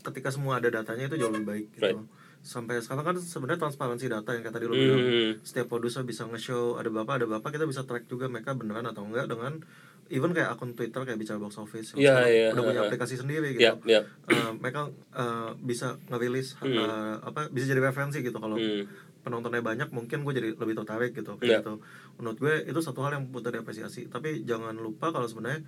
ketika 0.00 0.28
semua 0.28 0.56
ada 0.56 0.68
datanya 0.68 1.06
itu 1.06 1.16
jauh 1.16 1.28
lebih 1.28 1.46
baik 1.46 1.66
gitu 1.74 1.84
Right. 1.92 2.00
sampai 2.40 2.80
sekarang 2.80 3.04
kan 3.04 3.16
sebenarnya 3.16 3.60
transparansi 3.60 4.08
data 4.08 4.32
yang 4.32 4.40
kayak 4.40 4.54
tadi 4.54 4.64
lo 4.64 4.72
Hmm. 4.72 4.80
bilang 4.80 5.02
setiap 5.40 5.66
produser 5.68 6.02
bisa 6.02 6.24
nge-show 6.24 6.74
ada 6.74 6.88
berapa 6.88 7.12
ada 7.12 7.26
berapa 7.26 7.44
kita 7.44 7.64
bisa 7.64 7.84
track 7.84 8.06
juga 8.06 8.26
mereka 8.26 8.52
beneran 8.52 8.86
atau 8.86 9.04
enggak 9.04 9.26
dengan 9.26 9.60
even 10.08 10.32
kayak 10.32 10.50
akun 10.50 10.72
Twitter 10.72 11.04
kayak 11.04 11.14
bicara 11.16 11.36
box 11.36 11.54
office 11.56 11.92
Iya, 11.92 12.16
sekarang 12.16 12.28
iya, 12.28 12.46
udah 12.50 12.62
punya 12.64 12.74
uh-huh. 12.74 12.88
aplikasi 12.88 13.14
sendiri 13.14 13.54
gitu 13.54 13.62
Yap, 13.62 13.78
yap. 13.84 14.04
Eh, 14.26 14.50
mereka 14.56 14.80
eh, 15.12 15.50
bisa 15.60 16.00
ngerilis 16.08 16.56
eh, 16.58 17.14
apa 17.20 17.46
bisa 17.46 17.68
jadi 17.68 17.78
referensi 17.80 18.18
gitu 18.18 18.34
kalau 18.34 18.56
Hmm. 18.56 18.88
Penontonnya 19.20 19.60
banyak 19.60 19.88
mungkin 19.88 20.22
gue 20.22 20.32
jadi 20.32 20.48
lebih 20.54 20.74
tertarik 20.74 21.12
gitu 21.12 21.36
Iya. 21.36 21.38
kayak 21.38 21.56
gitu 21.60 21.74
menurut 22.16 22.38
gue 22.38 22.54
itu 22.64 22.80
satu 22.80 23.00
hal 23.00 23.12
yang 23.14 23.24
butuh 23.26 23.50
diapresiasi 23.50 24.06
tapi 24.06 24.42
jangan 24.42 24.74
lupa 24.74 25.08
kalau 25.08 25.24
sebenarnya 25.24 25.62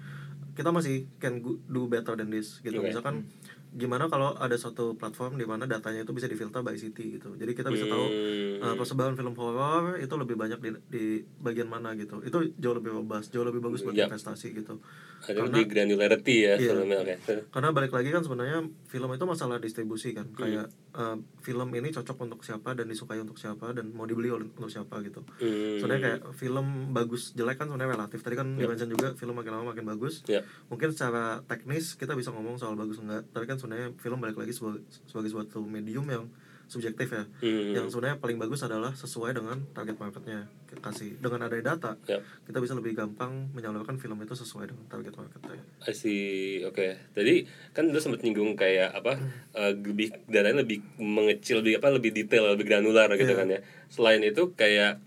kita 0.53 0.69
masih 0.69 1.09
can 1.17 1.41
do 1.41 1.87
better 1.87 2.13
than 2.13 2.29
this 2.29 2.61
gitu 2.61 2.77
Oke. 2.77 2.89
misalkan 2.89 3.25
gimana 3.73 4.05
kalau 4.07 4.37
ada 4.37 4.53
suatu 4.55 4.93
platform 4.93 5.35
di 5.35 5.45
mana 5.45 5.65
datanya 5.65 6.05
itu 6.05 6.13
bisa 6.13 6.27
difilter 6.27 6.61
by 6.61 6.77
city 6.77 7.17
gitu 7.17 7.33
jadi 7.35 7.53
kita 7.53 7.69
bisa 7.69 7.87
tahu 7.87 8.05
Hmm. 8.05 8.61
uh, 8.63 8.75
persebaran 8.77 9.15
film 9.15 9.33
horror 9.33 9.97
itu 9.97 10.13
lebih 10.13 10.37
banyak 10.37 10.61
di, 10.61 10.71
di 10.87 11.05
bagian 11.39 11.67
mana 11.67 11.93
gitu 11.95 12.21
itu 12.21 12.53
jauh 12.55 12.75
lebih 12.75 12.93
robust 12.95 13.33
jauh 13.33 13.43
lebih 13.43 13.59
bagus 13.59 13.81
buat 13.81 13.97
Yap. 13.97 14.13
investasi 14.13 14.53
gitu 14.55 14.77
ada 15.23 15.41
lebih 15.43 15.65
granularity 15.67 16.37
ya 16.43 16.55
Iya. 16.55 16.69
filmnya 16.71 16.99
oke 17.01 17.15
karena 17.49 17.69
balik 17.71 17.91
lagi 17.91 18.09
kan 18.11 18.21
sebenarnya 18.21 18.59
film 18.87 19.09
itu 19.09 19.25
masalah 19.25 19.57
distribusi 19.57 20.13
kan 20.13 20.27
Hmm. 20.27 20.37
kayak 20.37 20.67
uh, 20.97 21.17
film 21.43 21.69
ini 21.75 21.89
cocok 21.91 22.17
untuk 22.25 22.41
siapa 22.47 22.73
dan 22.77 22.87
disukai 22.89 23.19
untuk 23.21 23.37
siapa 23.37 23.75
dan 23.77 23.91
mau 23.93 24.07
dibeli 24.09 24.33
oleh 24.33 24.49
untuk 24.49 24.71
siapa 24.73 25.01
gitu. 25.05 25.25
Hmm. 25.43 25.79
sebenarnya 25.81 26.03
kayak 26.03 26.21
film 26.37 26.67
bagus 26.95 27.33
jelek 27.37 27.61
kan 27.61 27.67
sebenarnya 27.69 27.99
relatif. 27.99 28.19
Tadi 28.23 28.35
kan 28.39 28.49
dimention 28.55 28.89
juga 28.89 29.13
film 29.17 29.35
makin 29.37 29.53
lama 29.53 29.75
makin 29.75 29.87
bagus. 29.87 30.25
Ya 30.29 30.45
mungkin 30.73 30.93
secara 30.95 31.45
teknis 31.45 31.97
kita 32.01 32.17
bisa 32.17 32.33
ngomong 32.33 32.57
soal 32.57 32.75
bagus 32.79 32.97
enggak 33.03 33.29
tapi 33.33 33.45
kan 33.45 33.61
sebenarnya 33.61 33.93
film 34.01 34.19
balik 34.25 34.41
lagi 34.41 34.57
sebagai, 34.57 34.83
sebagai 35.09 35.31
suatu 35.33 35.61
medium 35.65 36.07
yang 36.09 36.25
subjektif 36.73 37.13
ya 37.13 37.29
Hmm. 37.39 37.77
yang 37.77 37.87
sebenarnya 37.87 38.17
paling 38.17 38.41
bagus 38.41 38.65
adalah 38.65 38.97
sesuai 38.97 39.37
dengan 39.37 39.61
target 39.71 40.01
marketnya 40.01 40.49
kasih 40.73 41.21
dengan 41.21 41.45
ada 41.45 41.53
data 41.55 42.01
ya 42.07 42.17
kita 42.43 42.59
bisa 42.59 42.73
lebih 42.73 42.97
gampang 42.97 43.53
menyalurkan 43.53 44.01
film 44.01 44.17
itu 44.19 44.33
sesuai 44.33 44.73
dengan 44.73 44.85
target 44.89 45.13
marketnya 45.13 45.61
I 45.83 45.93
see, 45.93 46.63
oke. 46.63 46.87
Tadi 47.13 47.43
kan 47.71 47.85
lu 47.85 47.99
sempat 47.99 48.23
nyinggung 48.23 48.55
kayak 48.55 48.95
apa 48.95 49.19
eh, 49.53 49.73
lebih 49.75 50.15
datanya 50.27 50.63
lebih 50.63 50.81
mengecil, 50.97 51.59
lebih 51.59 51.77
apa 51.77 51.91
lebih 51.91 52.11
detail, 52.11 52.49
lebih 52.49 52.65
granular 52.65 53.11
gitu 53.13 53.29
Iya. 53.29 53.37
kan 53.37 53.49
ya. 53.51 53.61
Selain 53.89 54.23
itu 54.23 54.55
kayak 54.55 55.03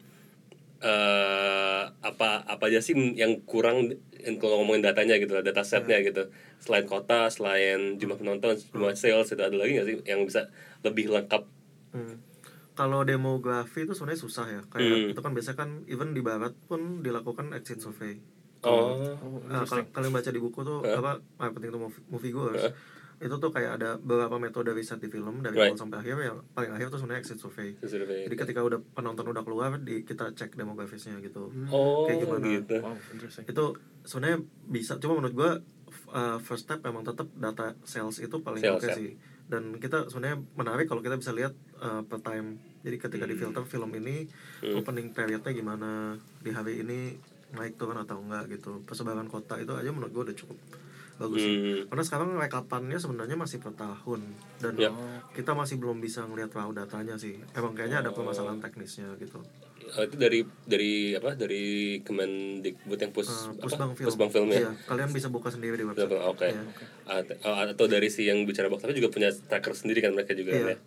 eh 0.78 1.84
apa 2.00 2.44
apa 2.44 2.64
aja 2.68 2.78
sih 2.78 2.94
yang 3.16 3.40
kurang 3.44 3.96
yang 4.20 4.36
kalau 4.36 4.60
ngomongin 4.60 4.84
datanya 4.84 5.16
gitu 5.16 5.32
lah, 5.32 5.42
data 5.42 5.62
setnya 5.62 5.98
Iya. 5.98 6.12
gitu. 6.12 6.24
Selain 6.60 6.84
kota, 6.84 7.30
selain 7.30 7.96
jumlah 7.96 8.18
penonton, 8.18 8.54
jumlah 8.68 8.94
sales 8.94 9.30
itu 9.30 9.40
ada 9.40 9.54
lagi 9.54 9.72
nggak 9.74 9.88
sih 9.88 9.96
yang 10.04 10.22
bisa 10.24 10.52
lebih 10.82 11.10
lengkap? 11.10 11.55
Hmm. 11.96 12.16
Kalau 12.76 13.02
demografi 13.02 13.80
itu 13.82 13.96
sebenarnya 13.96 14.20
susah 14.20 14.46
ya. 14.46 14.62
Kayak 14.68 14.84
Hmm. 15.00 15.12
itu 15.16 15.20
kan 15.22 15.32
biasanya 15.32 15.58
kan 15.58 15.70
even 15.88 16.12
di 16.12 16.20
barat 16.20 16.52
pun 16.68 17.00
dilakukan 17.00 17.56
exit 17.56 17.80
survey. 17.80 18.20
Oh, 18.62 18.98
Nah, 19.46 19.62
kalau 19.64 19.86
kalian 19.88 20.12
baca 20.12 20.28
di 20.28 20.42
buku 20.42 20.60
tuh 20.60 20.82
apa 20.84 21.22
marketing 21.38 21.70
to 21.70 21.80
movie, 21.80 22.04
movie 22.10 22.34
goers 22.34 22.74
itu 23.16 23.32
tuh 23.32 23.48
kayak 23.48 23.80
ada 23.80 23.96
beberapa 23.96 24.36
metode 24.36 24.68
riset 24.70 25.00
di 25.00 25.08
film 25.08 25.40
dari 25.40 25.56
Right. 25.56 25.72
awal 25.72 25.80
sampai 25.80 26.04
akhir 26.04 26.16
yang 26.20 26.38
paling 26.52 26.72
akhir 26.74 26.90
tuh 26.90 27.00
sebenarnya 27.00 27.22
exit 27.22 27.40
survey. 27.40 27.78
survei. 27.80 28.28
Jadi 28.28 28.36
ketika 28.36 28.60
udah 28.60 28.82
penonton 28.92 29.24
udah 29.24 29.40
keluar 29.40 29.80
di 29.80 30.04
kita 30.04 30.36
cek 30.36 30.58
demografisnya 30.58 31.16
gitu. 31.22 31.48
Oh, 31.70 32.04
Kayak 32.04 32.18
gimana? 32.20 32.44
gitu. 32.50 32.76
Wow, 32.76 32.98
interesting. 33.08 33.46
Itu 33.46 33.64
sebenarnya 34.04 34.38
bisa 34.68 35.00
cuma 35.00 35.16
menurut 35.16 35.32
gua 35.34 35.52
uh, 36.12 36.38
first 36.40 36.66
step 36.66 36.82
memang 36.82 37.06
tetap 37.06 37.32
data 37.34 37.78
sales 37.84 38.20
itu 38.20 38.36
paling 38.38 38.60
oke 38.66 38.84
ya. 38.84 38.92
sih 38.94 39.16
dan 39.46 39.78
kita 39.78 40.10
sebenarnya 40.10 40.42
menarik 40.54 40.86
kalau 40.86 41.06
kita 41.06 41.16
bisa 41.16 41.30
lihat 41.30 41.54
uh, 41.78 42.02
per 42.02 42.20
time. 42.20 42.58
Jadi 42.82 42.98
ketika 42.98 43.26
di 43.26 43.34
filter 43.34 43.64
film 43.64 43.90
ini 43.94 44.26
opening 44.74 45.10
periodnya 45.10 45.52
gimana 45.52 45.90
di 46.42 46.50
hari 46.50 46.82
ini 46.82 47.18
naik 47.54 47.78
turun 47.78 47.98
atau 47.98 48.22
enggak 48.22 48.50
gitu. 48.52 48.82
Persebaran 48.84 49.26
kota 49.26 49.58
itu 49.58 49.74
aja 49.74 49.90
menurut 49.90 50.12
gue 50.12 50.24
udah 50.32 50.38
cukup 50.38 50.58
bagus 51.16 51.40
sih. 51.40 51.56
Hmm. 51.56 51.88
karena 51.88 52.04
sekarang 52.04 52.30
rekapannya 52.36 53.00
sebenarnya 53.00 53.40
masih 53.40 53.64
per 53.64 53.72
tahun. 53.74 54.22
Dan 54.60 54.74
Ya. 54.76 54.92
kita 55.32 55.56
masih 55.56 55.80
belum 55.80 56.04
bisa 56.04 56.28
ngelihat 56.28 56.52
raw 56.52 56.68
datanya 56.76 57.16
sih. 57.16 57.40
Emang 57.56 57.72
kayaknya 57.72 58.04
ada 58.04 58.12
permasalahan 58.12 58.60
teknisnya 58.60 59.16
gitu 59.18 59.40
Oh, 59.88 60.02
itu 60.02 60.16
dari 60.16 60.40
dari 60.66 60.94
apa 61.14 61.34
dari 61.34 61.66
Kemendikbud 62.02 62.98
yang 62.98 63.12
pus 63.12 63.28
Uh, 63.28 63.54
apa? 63.54 63.62
Pusbang 63.62 63.92
Film. 63.94 64.08
Pusbang 64.08 64.30
film 64.30 64.48
ya 64.50 64.60
Iya, 64.60 64.72
kalian 64.84 65.10
bisa 65.10 65.28
buka 65.30 65.48
sendiri 65.48 65.76
di 65.76 65.84
website. 65.84 66.10
Oke. 66.10 66.48
Iya. 66.48 66.64
At- 67.06 67.38
oh, 67.42 67.56
Atau 67.56 67.86
dari 67.86 68.08
si 68.08 68.24
yang 68.24 68.44
bicara 68.44 68.66
box 68.66 68.82
office 68.82 68.96
juga 68.96 69.10
punya 69.10 69.30
tracker 69.30 69.72
sendiri 69.72 70.00
kan 70.00 70.12
mereka 70.12 70.34
juga 70.34 70.52
Iya. 70.52 70.66
ya. 70.68 70.78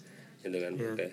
Gitu 0.41 0.57
kan. 0.57 0.73
Iya. 0.75 0.93
Oke. 0.93 1.07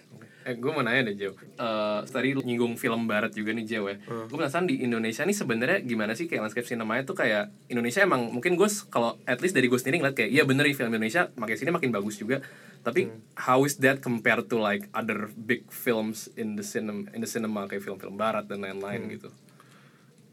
Eh, 0.46 0.54
gue 0.54 0.70
mau 0.70 0.82
nanya 0.82 1.10
deh 1.10 1.16
Jo. 1.16 1.34
Eh, 1.34 2.00
tadi 2.06 2.32
lu 2.32 2.42
nyinggung 2.42 2.74
film 2.76 3.06
barat 3.06 3.30
juga 3.32 3.50
nih 3.50 3.66
Jo 3.66 3.86
ya. 3.88 3.98
Hmm. 4.00 4.26
Gue 4.28 4.38
penasaran 4.38 4.66
di 4.66 4.78
Indonesia 4.80 5.22
nih 5.22 5.34
sebenarnya 5.34 5.78
gimana 5.82 6.14
sih 6.14 6.26
kayak 6.26 6.42
landscape 6.44 6.66
sinemanya 6.68 7.02
tuh 7.04 7.14
kayak 7.14 7.50
Indonesia 7.66 8.02
emang 8.02 8.30
mungkin 8.30 8.54
gue 8.54 8.70
kalau 8.88 9.18
at 9.24 9.40
least 9.40 9.54
dari 9.54 9.66
gue 9.66 9.76
sendiri 9.76 10.00
ngeliat 10.00 10.14
kayak 10.14 10.30
iya 10.30 10.44
bener 10.44 10.62
nih 10.64 10.74
film 10.76 10.90
Indonesia 10.92 11.34
makin 11.34 11.56
sini 11.56 11.70
makin 11.70 11.90
bagus 11.90 12.16
juga. 12.16 12.46
Tapi 12.86 13.02
Hmm. 13.04 13.18
how 13.36 13.66
is 13.66 13.82
that 13.82 13.98
compared 13.98 14.46
to 14.46 14.56
like 14.56 14.86
other 14.92 15.26
big 15.34 15.66
films 15.68 16.30
in 16.36 16.54
the 16.54 16.62
cinema 16.62 17.10
in 17.12 17.20
the 17.20 17.28
cinema 17.28 17.66
kayak 17.66 17.82
film-film 17.82 18.14
barat 18.14 18.46
dan 18.46 18.62
lain-lain 18.62 19.02
Hmm. 19.02 19.12
gitu. 19.12 19.30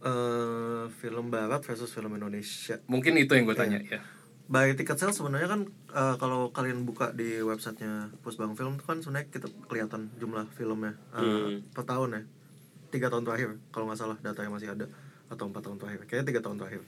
Eh, 0.03 0.85
film 0.93 1.31
barat 1.31 1.63
versus 1.63 1.89
film 1.89 2.13
Indonesia. 2.13 2.77
Mungkin 2.85 3.15
itu 3.17 3.33
yang 3.33 3.47
gue 3.47 3.55
tanya 3.55 3.79
Iya. 3.81 3.97
ya. 3.97 4.01
By 4.45 4.75
ticket 4.75 4.99
sales 4.99 5.15
sebenarnya 5.15 5.49
kan 5.49 5.61
eh, 5.89 6.17
kalau 6.19 6.51
kalian 6.51 6.83
buka 6.83 7.11
di 7.11 7.39
websitenya 7.39 8.11
Pusbang 8.21 8.53
Film 8.53 8.77
tuh 8.77 8.85
kan 8.85 8.99
sebenarnya 8.99 9.31
kita 9.31 9.47
kelihatan 9.65 10.11
jumlah 10.19 10.51
filmnya 10.53 10.99
eh, 11.13 11.23
Hmm. 11.23 11.65
per 11.71 11.87
tahun 11.87 12.09
ya. 12.13 12.23
Tiga 12.91 13.09
tahun 13.09 13.25
terakhir 13.25 13.57
kalau 13.71 13.87
nggak 13.87 13.97
salah 13.97 14.19
data 14.19 14.43
yang 14.43 14.53
masih 14.53 14.69
ada 14.69 14.91
atau 15.33 15.49
empat 15.49 15.65
tahun 15.65 15.79
terakhir 15.81 16.01
kayaknya 16.05 16.27
tiga 16.29 16.41
tahun 16.45 16.61
terakhir. 16.61 16.83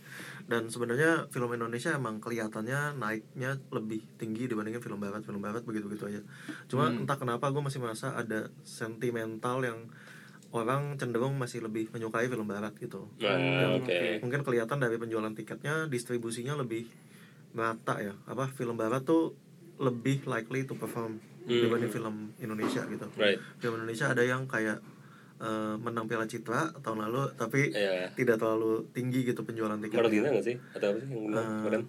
Dan 0.44 0.68
sebenarnya 0.68 1.32
film 1.32 1.48
Indonesia 1.56 1.96
emang 1.96 2.20
kelihatannya 2.20 3.00
naiknya 3.00 3.56
lebih 3.72 4.04
tinggi 4.20 4.44
dibandingin 4.44 4.84
film 4.84 5.00
barat 5.00 5.24
film 5.24 5.40
barat 5.40 5.64
begitu 5.64 5.88
begitu 5.88 6.12
aja. 6.12 6.20
Cuma 6.68 6.92
entah 6.92 7.16
kenapa 7.16 7.48
gue 7.48 7.64
masih 7.64 7.80
merasa 7.80 8.12
ada 8.12 8.52
sentimental 8.62 9.64
yang 9.64 9.88
orang 10.54 10.94
cenderung 11.00 11.34
masih 11.34 11.66
lebih 11.66 11.90
menyukai 11.90 12.30
film 12.30 12.46
barat 12.46 12.70
gitu. 12.78 13.10
Nah, 13.18 13.74
oke. 13.74 14.22
mungkin 14.22 14.46
kelihatan 14.46 14.78
dari 14.78 14.94
penjualan 15.00 15.34
tiketnya 15.34 15.90
distribusinya 15.90 16.54
lebih 16.54 16.86
merata 17.56 17.98
ya. 17.98 18.14
Apa 18.30 18.46
film 18.52 18.78
barat 18.78 19.02
tuh 19.02 19.34
lebih 19.82 20.22
likely 20.30 20.62
to 20.62 20.78
perform 20.78 21.18
dibanding 21.44 21.90
film 21.90 22.30
Indonesia 22.38 22.86
gitu. 22.88 23.06
Right. 23.18 23.36
film 23.60 23.82
Indonesia 23.82 24.14
ada 24.14 24.22
yang 24.24 24.46
kayak 24.48 24.80
eh, 25.44 25.74
menang 25.76 26.04
Piala 26.04 26.24
Citra 26.24 26.72
tahun 26.74 27.04
lalu 27.04 27.22
tapi 27.34 27.68
Iya. 27.68 28.08
tidak 28.12 28.36
terlalu 28.36 28.88
tinggi 28.90 29.20
gitu 29.22 29.40
penjualan 29.40 29.76
tiketnya 29.76 30.00
Marlina 30.00 30.28
nggak 30.30 30.46
sih? 30.46 30.56
Atau 30.72 30.88
apa 30.88 30.98
sih 30.98 31.06
yang 31.06 31.22
menang 31.26 31.46
kemarin? 31.60 31.82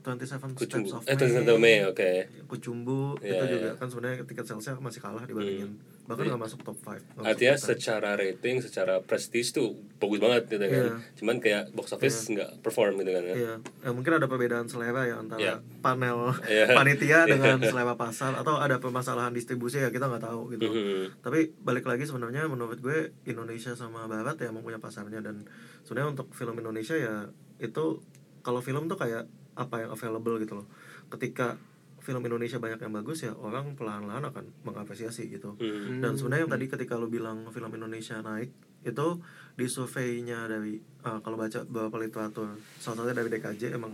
27 0.00 0.56
Kucumbu. 0.56 0.88
Steps 0.88 1.22
of 1.22 1.36
Eh, 1.36 1.44
27 1.44 1.58
Mei, 1.58 1.76
oke. 1.84 2.10
Kucumbu 2.46 3.00
Iya, 3.20 3.34
itu 3.36 3.44
juga 3.52 3.68
iya. 3.68 3.72
kan 3.76 3.86
sebenarnya 3.86 4.24
tiket 4.24 4.44
salesnya 4.44 4.74
masih 4.78 4.98
kalah 4.98 5.22
dibandingin 5.22 5.76
bahkan 6.08 6.24
nggak 6.24 6.40
masuk 6.40 6.64
top 6.64 6.80
5 6.80 7.20
Artinya 7.20 7.54
secara 7.60 8.16
rating, 8.16 8.64
secara 8.64 9.04
prestige 9.04 9.52
tuh 9.52 9.76
bagus 10.00 10.16
banget 10.16 10.48
gitu 10.48 10.64
kan. 10.64 10.72
Iya. 10.72 10.94
Cuman 11.20 11.36
kayak 11.36 11.76
box 11.76 11.92
office 11.92 12.32
nggak 12.32 12.64
perform 12.64 12.96
gitu 13.04 13.12
kan 13.12 13.22
ya. 13.28 13.34
Iya, 13.36 13.54
ya, 13.60 13.90
mungkin 13.92 14.16
ada 14.16 14.24
perbedaan 14.24 14.64
selera 14.72 15.04
ya 15.04 15.20
antara 15.20 15.36
Iya. 15.38 15.54
panel 15.84 16.32
Iya. 16.48 16.66
panitia 16.80 17.28
dengan 17.28 17.60
selera 17.60 17.92
pasar 17.92 18.32
atau 18.40 18.56
ada 18.56 18.80
permasalahan 18.80 19.36
distribusi 19.36 19.84
ya 19.84 19.92
kita 19.92 20.08
nggak 20.08 20.24
tahu 20.24 20.56
gitu. 20.56 20.64
Mhm. 20.64 21.20
Tapi 21.20 21.52
balik 21.60 21.84
lagi 21.84 22.08
sebenarnya 22.08 22.48
menurut 22.48 22.80
gue 22.80 23.12
Indonesia 23.28 23.76
sama 23.76 24.08
Barat 24.08 24.40
ya 24.40 24.48
emang 24.48 24.64
punya 24.64 24.80
pasarnya 24.80 25.20
dan 25.20 25.44
sebenarnya 25.84 26.16
untuk 26.16 26.32
film 26.32 26.56
Indonesia 26.56 26.96
ya 26.96 27.28
itu 27.60 28.00
kalau 28.40 28.64
film 28.64 28.88
tuh 28.88 28.96
kayak 28.96 29.28
apa 29.60 29.84
yang 29.84 29.90
available 29.92 30.40
gitu 30.40 30.56
loh. 30.56 30.66
Ketika 31.12 31.60
film 32.08 32.24
Indonesia 32.24 32.56
banyak 32.56 32.80
yang 32.80 32.94
bagus 32.96 33.20
ya 33.20 33.36
orang 33.36 33.76
perlahan-lahan 33.76 34.24
akan 34.32 34.44
mengapresiasi 34.64 35.28
gitu. 35.28 35.60
Hmm. 35.60 36.00
Dan 36.00 36.16
sebenarnya 36.16 36.48
yang 36.48 36.52
tadi 36.56 36.64
ketika 36.64 36.96
lu 36.96 37.12
bilang 37.12 37.44
film 37.52 37.68
Indonesia 37.68 38.16
naik 38.24 38.48
itu 38.80 39.06
di 39.52 39.68
surveinya 39.68 40.48
dari 40.48 40.80
eh, 40.80 41.18
kalau 41.20 41.36
baca 41.36 41.68
beberapa 41.68 42.00
literatur 42.00 42.56
salah 42.80 43.04
satunya 43.04 43.12
dari 43.20 43.28
DKJ 43.28 43.76
emang 43.76 43.92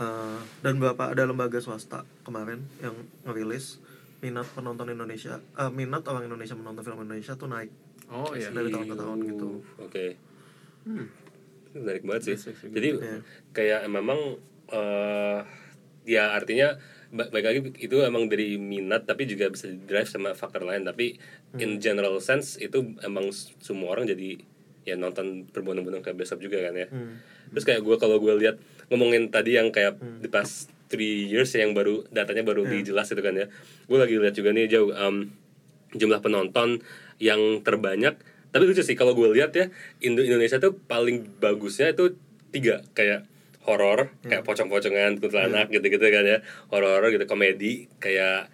eh, 0.00 0.40
dan 0.64 0.80
beberapa 0.80 1.12
ada 1.12 1.28
lembaga 1.28 1.60
swasta 1.60 2.08
kemarin 2.24 2.64
yang 2.80 2.96
ngerilis 3.28 3.84
minat 4.24 4.48
penonton 4.56 4.88
Indonesia 4.88 5.36
eh, 5.60 5.68
minat 5.68 6.08
orang 6.08 6.24
Indonesia 6.24 6.56
menonton 6.56 6.88
film 6.88 7.04
Indonesia 7.04 7.36
tuh 7.36 7.52
naik 7.52 7.68
Oh 8.08 8.32
iya. 8.32 8.48
dari 8.48 8.70
tahun 8.72 8.86
ke 8.88 8.96
tahun 8.96 9.18
gitu. 9.28 9.48
Oke. 9.82 10.06
Itu 10.86 11.76
Menarik 11.76 12.06
banget 12.06 12.22
sih. 12.32 12.54
Jadi 12.70 12.88
Iya. 12.96 13.18
kayak 13.52 13.80
memang 13.90 14.38
eh 14.70 15.40
ya 16.06 16.38
artinya 16.38 16.78
baik 17.16 17.44
lagi 17.44 17.60
itu 17.80 17.96
emang 18.04 18.28
dari 18.28 18.60
minat 18.60 19.08
tapi 19.08 19.24
juga 19.24 19.48
bisa 19.48 19.66
di 19.66 19.80
drive 19.82 20.06
sama 20.06 20.36
faktor 20.36 20.62
lain 20.62 20.84
tapi 20.84 21.16
Hmm. 21.46 21.62
in 21.62 21.70
general 21.80 22.20
sense 22.20 22.60
itu 22.60 22.94
emang 23.00 23.32
semua 23.62 23.96
orang 23.96 24.04
jadi 24.04 24.36
ya 24.84 24.94
nonton 24.94 25.48
berbondong-bondong 25.50 26.04
kayak 26.04 26.20
besok 26.20 26.38
juga 26.38 26.60
kan 26.62 26.76
ya. 26.76 26.86
Hmm. 26.86 27.18
Terus 27.50 27.64
kayak 27.64 27.80
gue 27.82 27.96
kalau 27.96 28.20
gue 28.20 28.34
lihat 28.38 28.60
ngomongin 28.86 29.30
tadi 29.30 29.56
yang 29.56 29.72
kayak 29.72 29.98
di 30.20 30.28
past 30.28 30.68
three 30.86 31.26
years 31.26 31.50
yang 31.56 31.74
baru 31.74 32.06
datanya 32.10 32.46
baru 32.46 32.62
dijelas 32.62 33.10
itu 33.10 33.18
kan 33.18 33.34
ya. 33.34 33.46
Gue 33.86 33.98
lagi 33.98 34.14
lihat 34.14 34.34
juga 34.34 34.54
nih 34.54 34.70
jauh 34.70 34.94
em, 34.94 35.30
jumlah 35.90 36.20
penonton 36.20 36.82
yang 37.18 37.62
terbanyak. 37.62 38.14
Tapi 38.54 38.62
lucu 38.62 38.82
sih 38.82 38.94
kalau 38.94 39.14
gue 39.14 39.26
lihat 39.34 39.50
ya 39.54 39.66
Indo 39.98 40.22
Indonesia 40.22 40.62
tuh 40.62 40.78
paling 40.86 41.40
bagusnya 41.42 41.90
itu 41.90 42.14
tiga 42.50 42.86
kayak 42.94 43.26
horor 43.66 44.14
kayak 44.22 44.46
pocong-pocongan 44.46 45.18
kuntilanak 45.18 45.68
gitu-gitu 45.68 46.06
kan 46.06 46.22
ya. 46.22 46.38
Horor 46.70 47.02
gitu 47.10 47.26
komedi 47.26 47.90
kayak 47.98 48.48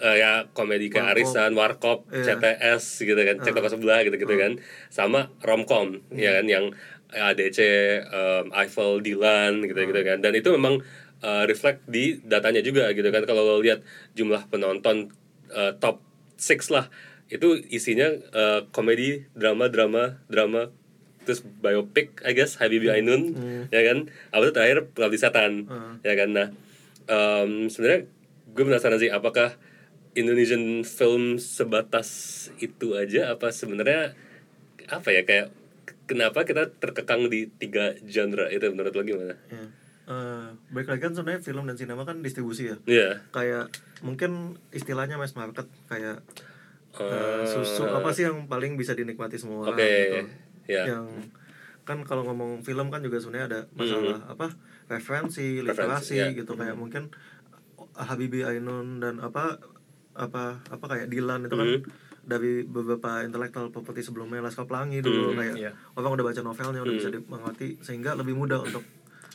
eh, 0.00 0.16
ya 0.16 0.48
komedi 0.56 0.88
kayak 0.88 1.12
Warkop. 1.12 1.18
Arisan, 1.20 1.50
Warkop, 1.52 1.98
Iya. 2.08 2.38
CTS 2.38 3.04
gitu 3.04 3.20
kan, 3.20 3.36
cek 3.42 3.52
toko 3.52 3.68
sebelah 3.68 4.00
gitu-gitu 4.06 4.34
kan, 4.38 4.56
sama 4.88 5.28
romcom 5.44 6.00
ya 6.14 6.40
kan 6.40 6.46
yang 6.48 6.72
ADC, 7.14 7.58
um, 8.10 8.50
Eiffel, 8.56 8.98
Dylan 8.98 9.62
gitu-gitu 9.62 10.02
kan, 10.02 10.18
dan 10.18 10.32
itu 10.34 10.50
memang 10.50 10.82
uh, 11.22 11.44
reflect 11.46 11.86
di 11.86 12.18
datanya 12.24 12.58
juga 12.64 12.90
gitu 12.90 13.06
kan, 13.14 13.22
kalau 13.22 13.44
lo 13.44 13.62
lihat 13.62 13.84
jumlah 14.18 14.48
penonton 14.50 15.14
uh, 15.54 15.76
top 15.78 16.02
6 16.40 16.74
lah, 16.74 16.90
itu 17.30 17.54
isinya 17.70 18.10
uh, 18.34 18.66
komedi, 18.74 19.30
drama, 19.36 19.70
drama, 19.70 20.18
drama, 20.26 20.74
terus 21.24 21.42
biopic, 21.42 22.20
I 22.22 22.36
guess, 22.36 22.60
Habibie 22.60 22.92
Ainun, 22.92 23.34
ya 23.72 23.80
kan, 23.82 24.12
apa 24.30 24.42
itu 24.44 24.52
terakhir 24.52 24.78
Pengabdi 24.92 25.18
Setan, 25.18 25.52
ya 26.04 26.14
kan, 26.14 26.30
nah 26.30 26.48
um, 27.08 27.68
sebenarnya 27.68 28.08
gue 28.54 28.62
penasaran 28.64 29.00
sih 29.00 29.10
apakah 29.10 29.56
Indonesian 30.14 30.86
film 30.86 31.42
sebatas 31.42 32.08
itu 32.62 32.94
aja 32.94 33.34
apa 33.34 33.50
sebenarnya 33.50 34.14
apa 34.86 35.08
ya 35.10 35.26
kayak 35.26 35.50
kenapa 36.06 36.46
kita 36.46 36.70
terkekang 36.70 37.26
di 37.26 37.50
tiga 37.50 37.98
genre 38.06 38.46
itu 38.52 38.62
menurut 38.70 38.94
lo 38.94 39.02
gimana? 39.02 39.34
Ya. 39.50 39.64
Eh, 40.04 40.46
baik 40.68 40.86
lagi 40.92 41.00
kan 41.00 41.16
sebenarnya 41.16 41.40
film 41.40 41.64
dan 41.64 41.80
sinema 41.80 42.04
kan 42.04 42.20
distribusi 42.20 42.68
ya. 42.68 42.76
Iya. 42.84 43.10
Kayak 43.32 43.72
mungkin 44.04 44.60
istilahnya 44.70 45.16
mass 45.16 45.32
market 45.34 45.64
kayak 45.88 46.20
eh, 46.94 47.02
Eh, 47.02 47.42
susu 47.48 47.88
apa 47.90 48.12
sih 48.14 48.28
yang 48.28 48.46
paling 48.46 48.76
bisa 48.78 48.94
dinikmati 48.94 49.40
semua 49.40 49.66
orang 49.66 49.80
gitu. 49.80 50.30
Ya. 50.66 50.84
Yang 50.88 51.06
kan 51.84 52.00
kalau 52.08 52.24
ngomong 52.24 52.64
film 52.64 52.88
kan 52.88 53.04
juga 53.04 53.20
sebenarnya 53.20 53.46
ada 53.46 53.60
masalah 53.76 54.24
apa 54.24 54.56
referensi, 54.88 55.60
literasi 55.60 56.16
ya. 56.16 56.32
gitu 56.32 56.56
kayak 56.56 56.76
mungkin 56.80 57.12
Habibie 57.94 58.42
Ainun 58.42 58.98
dan 59.04 59.20
apa 59.20 59.60
apa 60.14 60.62
apa 60.70 60.84
kayak 60.88 61.10
Dilan 61.10 61.46
itu 61.46 61.54
kan 61.54 61.68
dari 62.24 62.64
beberapa 62.64 63.20
intellectual 63.20 63.68
property 63.68 64.00
sebelumnya 64.00 64.40
Laskar 64.40 64.64
Pelangi 64.64 65.04
dulu 65.04 65.36
kayak 65.36 65.56
iya. 65.60 65.70
orang 65.92 66.16
udah 66.16 66.24
baca 66.24 66.40
novelnya 66.40 66.80
udah 66.80 66.94
bisa 66.96 67.12
dimengerti 67.12 67.76
sehingga 67.84 68.16
lebih 68.16 68.32
mudah 68.32 68.64
untuk 68.64 68.80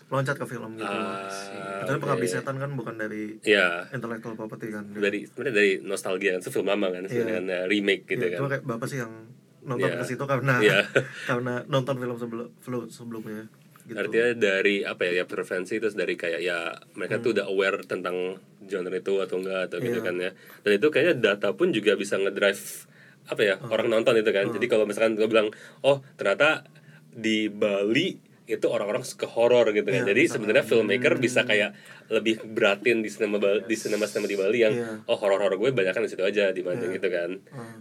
loncat 0.09 0.41
ke 0.41 0.45
film 0.49 0.73
gitu. 0.73 0.89
Ah, 0.89 1.85
Tapi 1.85 2.01
Pengabdi 2.01 2.25
oke. 2.25 2.33
Setan 2.33 2.57
kan 2.57 2.73
bukan 2.73 2.97
dari 2.97 3.37
Ya 3.45 3.85
intellectual 3.93 4.33
property 4.33 4.73
kan. 4.73 4.89
dari 4.89 5.29
sebenarnya 5.29 5.53
dari 5.53 5.71
nostalgia 5.85 6.33
kan 6.33 6.41
itu 6.41 6.49
film 6.49 6.65
lama 6.65 6.89
kan 6.89 7.05
sebenarnya 7.05 7.37
kan, 7.37 7.45
uh, 7.45 7.63
remake 7.69 8.03
gitu 8.09 8.25
Iya, 8.25 8.31
kan. 8.33 8.39
Cuma 8.41 8.49
kayak 8.49 8.63
bapak 8.65 8.87
sih 8.89 8.97
yang 9.05 9.13
nonton 9.61 9.87
Iya. 9.87 9.99
ke 9.99 10.05
situ 10.05 10.23
karena 10.23 10.53
Iya. 10.59 10.79
karena 11.29 11.63
nonton 11.65 11.95
film 11.97 12.15
sebelum 12.15 12.47
film 12.57 12.81
sebelumnya 12.87 13.47
gitu. 13.83 13.97
Artinya 13.97 14.27
dari 14.33 14.81
apa 14.81 15.01
ya, 15.03 15.21
ya 15.21 15.25
preferensi 15.25 15.77
terus 15.77 15.93
dari 15.93 16.13
kayak 16.13 16.39
ya 16.39 16.71
mereka 16.93 17.17
tuh 17.19 17.33
udah 17.33 17.45
aware 17.45 17.81
tentang 17.83 18.37
genre 18.61 18.93
itu 18.93 19.13
atau 19.17 19.35
enggak 19.37 19.61
atau 19.67 19.77
gitu 19.79 19.99
Iya. 19.99 20.05
kan 20.05 20.15
ya. 20.15 20.31
Dan 20.61 20.71
itu 20.77 20.87
kayaknya 20.87 21.15
data 21.17 21.49
pun 21.53 21.69
juga 21.69 21.93
bisa 21.93 22.15
ngedrive 22.15 22.85
apa 23.25 23.41
ya 23.41 23.55
orang 23.63 23.89
nonton 23.89 24.13
itu 24.15 24.29
kan. 24.29 24.45
Jadi 24.47 24.65
kalau 24.65 24.85
misalkan 24.85 25.13
gue 25.13 25.25
bilang 25.25 25.49
oh 25.81 26.05
ternyata 26.15 26.65
di 27.09 27.49
Bali 27.49 28.17
itu 28.45 28.65
orang-orang 28.65 29.01
suka 29.01 29.25
horor 29.27 29.69
gitu 29.71 29.85
kan. 29.85 30.01
Iya, 30.01 30.09
Jadi 30.09 30.21
sebenarnya 30.27 30.65
filmmaker 30.65 31.17
bisa 31.17 31.45
kayak 31.45 31.73
lebih 32.09 32.41
beratin 32.43 32.99
di 32.99 33.07
sinema 33.07 33.37
Bal- 33.37 33.61
di 33.61 33.73
sinema 33.73 34.03
sinema 34.03 34.25
di 34.25 34.35
Bali 34.35 34.59
yang 34.59 34.71
Iya. 34.71 34.89
oh 35.03 35.15
horor-horor 35.15 35.55
gue 35.55 35.69
banyak 35.69 35.91
kan 35.91 36.01
di 36.01 36.09
situ 36.09 36.21
aja 36.21 36.49
dibanding 36.49 36.89
gitu 36.91 37.07
kan. 37.07 37.29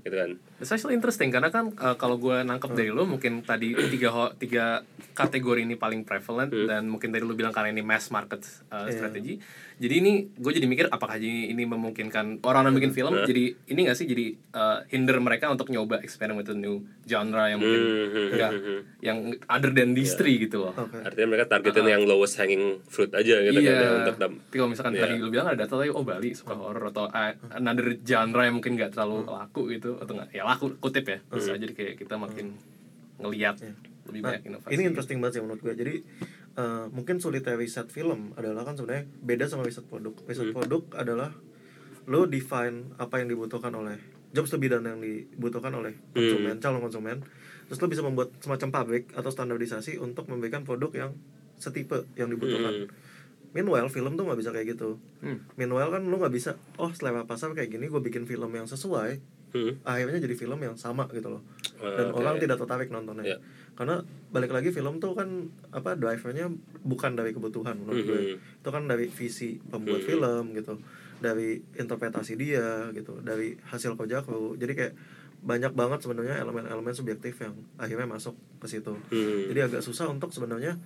Gitu 0.00 0.12
kan. 0.12 0.30
It's 0.58 0.68
actually 0.68 0.92
interesting 0.92 1.28
karena 1.28 1.48
kan 1.48 1.72
uh, 1.74 1.94
kalau 1.94 2.16
gue 2.16 2.36
nangkep 2.38 2.70
dari 2.72 2.88
lo 2.88 3.04
mungkin 3.04 3.40
tadi 3.42 3.72
tiga 3.88 4.08
ho- 4.08 4.34
tiga 4.34 4.84
kategori 5.12 5.60
ini 5.60 5.74
paling 5.74 6.02
prevalent 6.02 6.48
dan 6.52 6.86
mungkin 6.86 7.08
tadi 7.08 7.20
lo 7.20 7.32
bilang 7.32 7.50
karena 7.50 7.70
ini 7.70 7.80
mass 7.80 8.08
market 8.08 8.40
uh, 8.68 8.86
strategi. 8.88 9.40
Jadi 9.78 9.94
ini 9.96 10.12
gue 10.28 10.52
jadi 10.52 10.66
mikir 10.66 10.86
apakah 10.88 11.16
ini, 11.16 11.48
ini 11.48 11.62
memungkinkan 11.62 12.42
orang 12.42 12.66
yang 12.66 12.74
bikin 12.76 12.90
film 12.92 13.14
jadi 13.22 13.44
ini 13.64 13.80
gak 13.84 13.94
sih 13.94 14.04
jadi 14.04 14.26
uh, 14.52 14.82
hinder 14.84 15.16
mereka 15.18 15.46
untuk 15.46 15.68
nyoba 15.68 15.98
experiment 16.00 16.34
with 16.36 16.50
a 16.50 16.56
new 16.56 16.78
genre 17.04 17.46
yang 17.46 17.58
mungkin 17.58 17.82
Hmm, 17.88 18.30
nggak 18.30 18.52
yang 19.00 19.18
other 19.46 19.70
than 19.70 19.92
these 19.92 20.12
three 20.12 20.36
gitu 20.40 20.60
loh. 20.60 20.74
Oke. 20.74 20.98
Artinya 20.98 21.28
mereka 21.28 21.46
targetin 21.48 21.86
yang 21.86 22.02
lowest 22.04 22.34
hanging 22.36 22.82
fruit 22.84 23.10
aja 23.10 23.38
gitu 23.40 23.54
Iya. 23.54 23.70
kan 23.70 23.78
ya, 23.78 23.90
untuk 24.02 24.16
dam- 24.18 24.38
Tapi 24.40 24.56
kalau 24.56 24.68
misalkan 24.68 24.92
Iya. 24.92 25.02
tadi 25.04 25.14
lu 25.16 25.28
bilang 25.28 25.46
ada 25.46 25.58
data 25.58 25.74
tadi 25.74 25.88
oh 25.88 26.02
Bali 26.02 26.30
suka 26.30 26.52
horror 26.52 26.84
atau 26.88 27.06
uh, 27.06 27.32
another 27.52 27.96
genre 27.98 28.42
yang 28.42 28.54
mungkin 28.54 28.74
nggak 28.74 28.92
terlalu 28.92 29.24
laku 29.24 29.70
gitu 29.70 29.96
atau 29.96 30.12
nggak 30.12 30.28
ya 30.30 30.42
laku 30.42 30.74
kutip 30.76 31.04
ya. 31.04 31.18
Bisa 31.24 31.54
jadi 31.54 31.70
kayak 31.70 31.94
kita 31.96 32.14
makin 32.14 32.58
ngelihat 33.16 33.56
lebih 34.04 34.20
Nah, 34.20 34.32
banyak 34.32 34.42
inovasi. 34.44 34.70
ini 34.70 34.82
interesting 34.84 35.18
banget 35.18 35.34
sih 35.34 35.42
menurut 35.42 35.60
gue. 35.60 35.74
Jadi 35.74 35.94
eh, 36.54 36.86
mungkin 36.88 37.16
sulitnya 37.16 37.54
riset 37.54 37.86
film 37.88 38.34
adalah 38.34 38.62
kan 38.62 38.74
sebenarnya 38.74 39.06
beda 39.16 39.44
sama 39.46 39.62
riset 39.62 39.84
produk. 39.84 40.14
Riset 40.24 40.50
produk 40.50 40.82
adalah 40.92 41.30
lo 42.04 42.24
define 42.24 42.96
apa 42.96 43.18
yang 43.18 43.28
dibutuhkan 43.28 43.70
oleh 43.70 44.00
jobs 44.28 44.50
lebih 44.50 44.68
dan 44.70 44.84
yang 44.86 44.98
dibutuhkan 44.98 45.70
oleh 45.70 45.92
konsumen, 46.10 46.56
calon 46.56 46.80
konsumen. 46.80 47.16
Terus 47.64 47.78
lo 47.78 47.86
bisa 47.86 48.00
membuat 48.00 48.32
semacam 48.38 48.68
pabrik 48.72 49.04
atau 49.12 49.28
standarisasi 49.28 49.96
untuk 49.96 50.24
memberikan 50.26 50.64
produk 50.64 50.88
yang 50.90 51.10
setipe 51.54 52.08
yang 52.14 52.28
dibutuhkan. 52.28 52.88
Meanwhile, 53.50 53.88
film 53.88 54.14
tuh 54.14 54.24
nggak 54.24 54.38
bisa 54.38 54.50
kayak 54.50 54.76
gitu. 54.76 55.00
Hmm. 55.18 55.40
Meanwhile 55.54 55.88
kan 55.90 56.02
lo 56.02 56.16
nggak 56.16 56.30
bisa, 56.30 56.56
oh 56.76 56.90
selera 56.90 57.24
pasar 57.24 57.52
kayak 57.52 57.70
gini, 57.70 57.86
gue 57.86 57.98
bikin 57.98 58.24
film 58.24 58.50
yang 58.50 58.64
sesuai, 58.64 59.18
Hmm. 59.48 59.80
akhirnya 59.80 60.20
jadi 60.20 60.36
film 60.36 60.60
yang 60.60 60.76
sama 60.76 61.08
gitu 61.08 61.32
loh 61.32 61.40
dan 61.80 62.04
Ah, 62.04 62.12
oke. 62.12 62.20
orang 62.20 62.36
tidak 62.36 62.60
tertarik 62.60 62.92
nontonnya 62.92 63.24
Iya. 63.24 63.38
karena 63.72 64.04
balik 64.28 64.52
lagi 64.52 64.68
film 64.68 65.00
tuh 65.00 65.16
kan 65.16 65.24
apa 65.70 65.96
drivernya 65.96 66.52
bukan 66.84 67.16
dari 67.16 67.32
kebutuhan 67.32 67.80
menurut 67.80 68.02
gue 68.04 68.20
Mhm. 68.28 68.60
itu 68.60 68.68
kan 68.68 68.84
dari 68.84 69.08
visi 69.08 69.56
pembuat 69.62 70.04
Mhm. 70.04 70.06
film 70.06 70.44
gitu 70.52 70.76
dari 71.16 71.64
interpretasi 71.74 72.36
dia 72.36 72.92
gitu 72.92 73.24
dari 73.24 73.56
hasil 73.64 73.96
kerja 73.96 74.20
kru 74.20 74.52
jadi 74.54 74.72
kayak 74.74 74.94
banyak 75.38 75.72
banget 75.72 76.02
sebenarnya 76.02 76.34
elemen-elemen 76.38 76.92
subjektif 76.92 77.40
yang 77.40 77.56
akhirnya 77.78 78.04
masuk 78.04 78.36
ke 78.60 78.68
situ 78.68 79.00
Hmm. 79.00 79.48
jadi 79.48 79.64
agak 79.64 79.80
susah 79.80 80.12
untuk 80.12 80.28
sebenarnya 80.28 80.76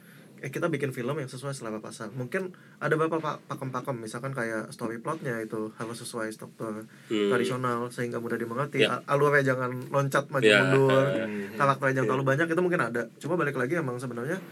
eh 0.43 0.51
kita 0.51 0.67
bikin 0.67 0.91
film 0.91 1.15
yang 1.15 1.25
sesuai 1.25 1.53
selera 1.53 1.79
pasar 1.79 2.11
mungkin 2.11 2.51
ada 2.77 2.93
beberapa 2.93 3.17
pa- 3.17 3.39
pakem-pakem 3.41 3.95
misalkan 3.97 4.31
kayak 4.31 4.69
story 4.69 4.99
plotnya 4.99 5.39
itu 5.39 5.71
harus 5.73 5.95
sesuai 5.97 6.29
struktur 6.29 6.83
Hmm. 7.07 7.31
tradisional 7.31 7.87
sehingga 7.89 8.19
mudah 8.19 8.35
dimengerti 8.35 8.83
Ya. 8.83 8.99
A- 9.01 9.15
alurnya 9.15 9.47
jangan 9.47 9.71
loncat 9.87 10.27
maju 10.29 10.43
Ya. 10.43 10.59
mundur 10.61 10.91
Hmm. 11.07 11.55
karakternya 11.55 11.95
jangan 11.97 12.09
terlalu 12.11 12.25
banyak 12.27 12.47
itu 12.49 12.61
mungkin 12.61 12.81
ada 12.83 13.03
cuma 13.17 13.35
balik 13.37 13.55
lagi 13.55 13.75
emang 13.77 13.97
sebenarnya 13.97 14.43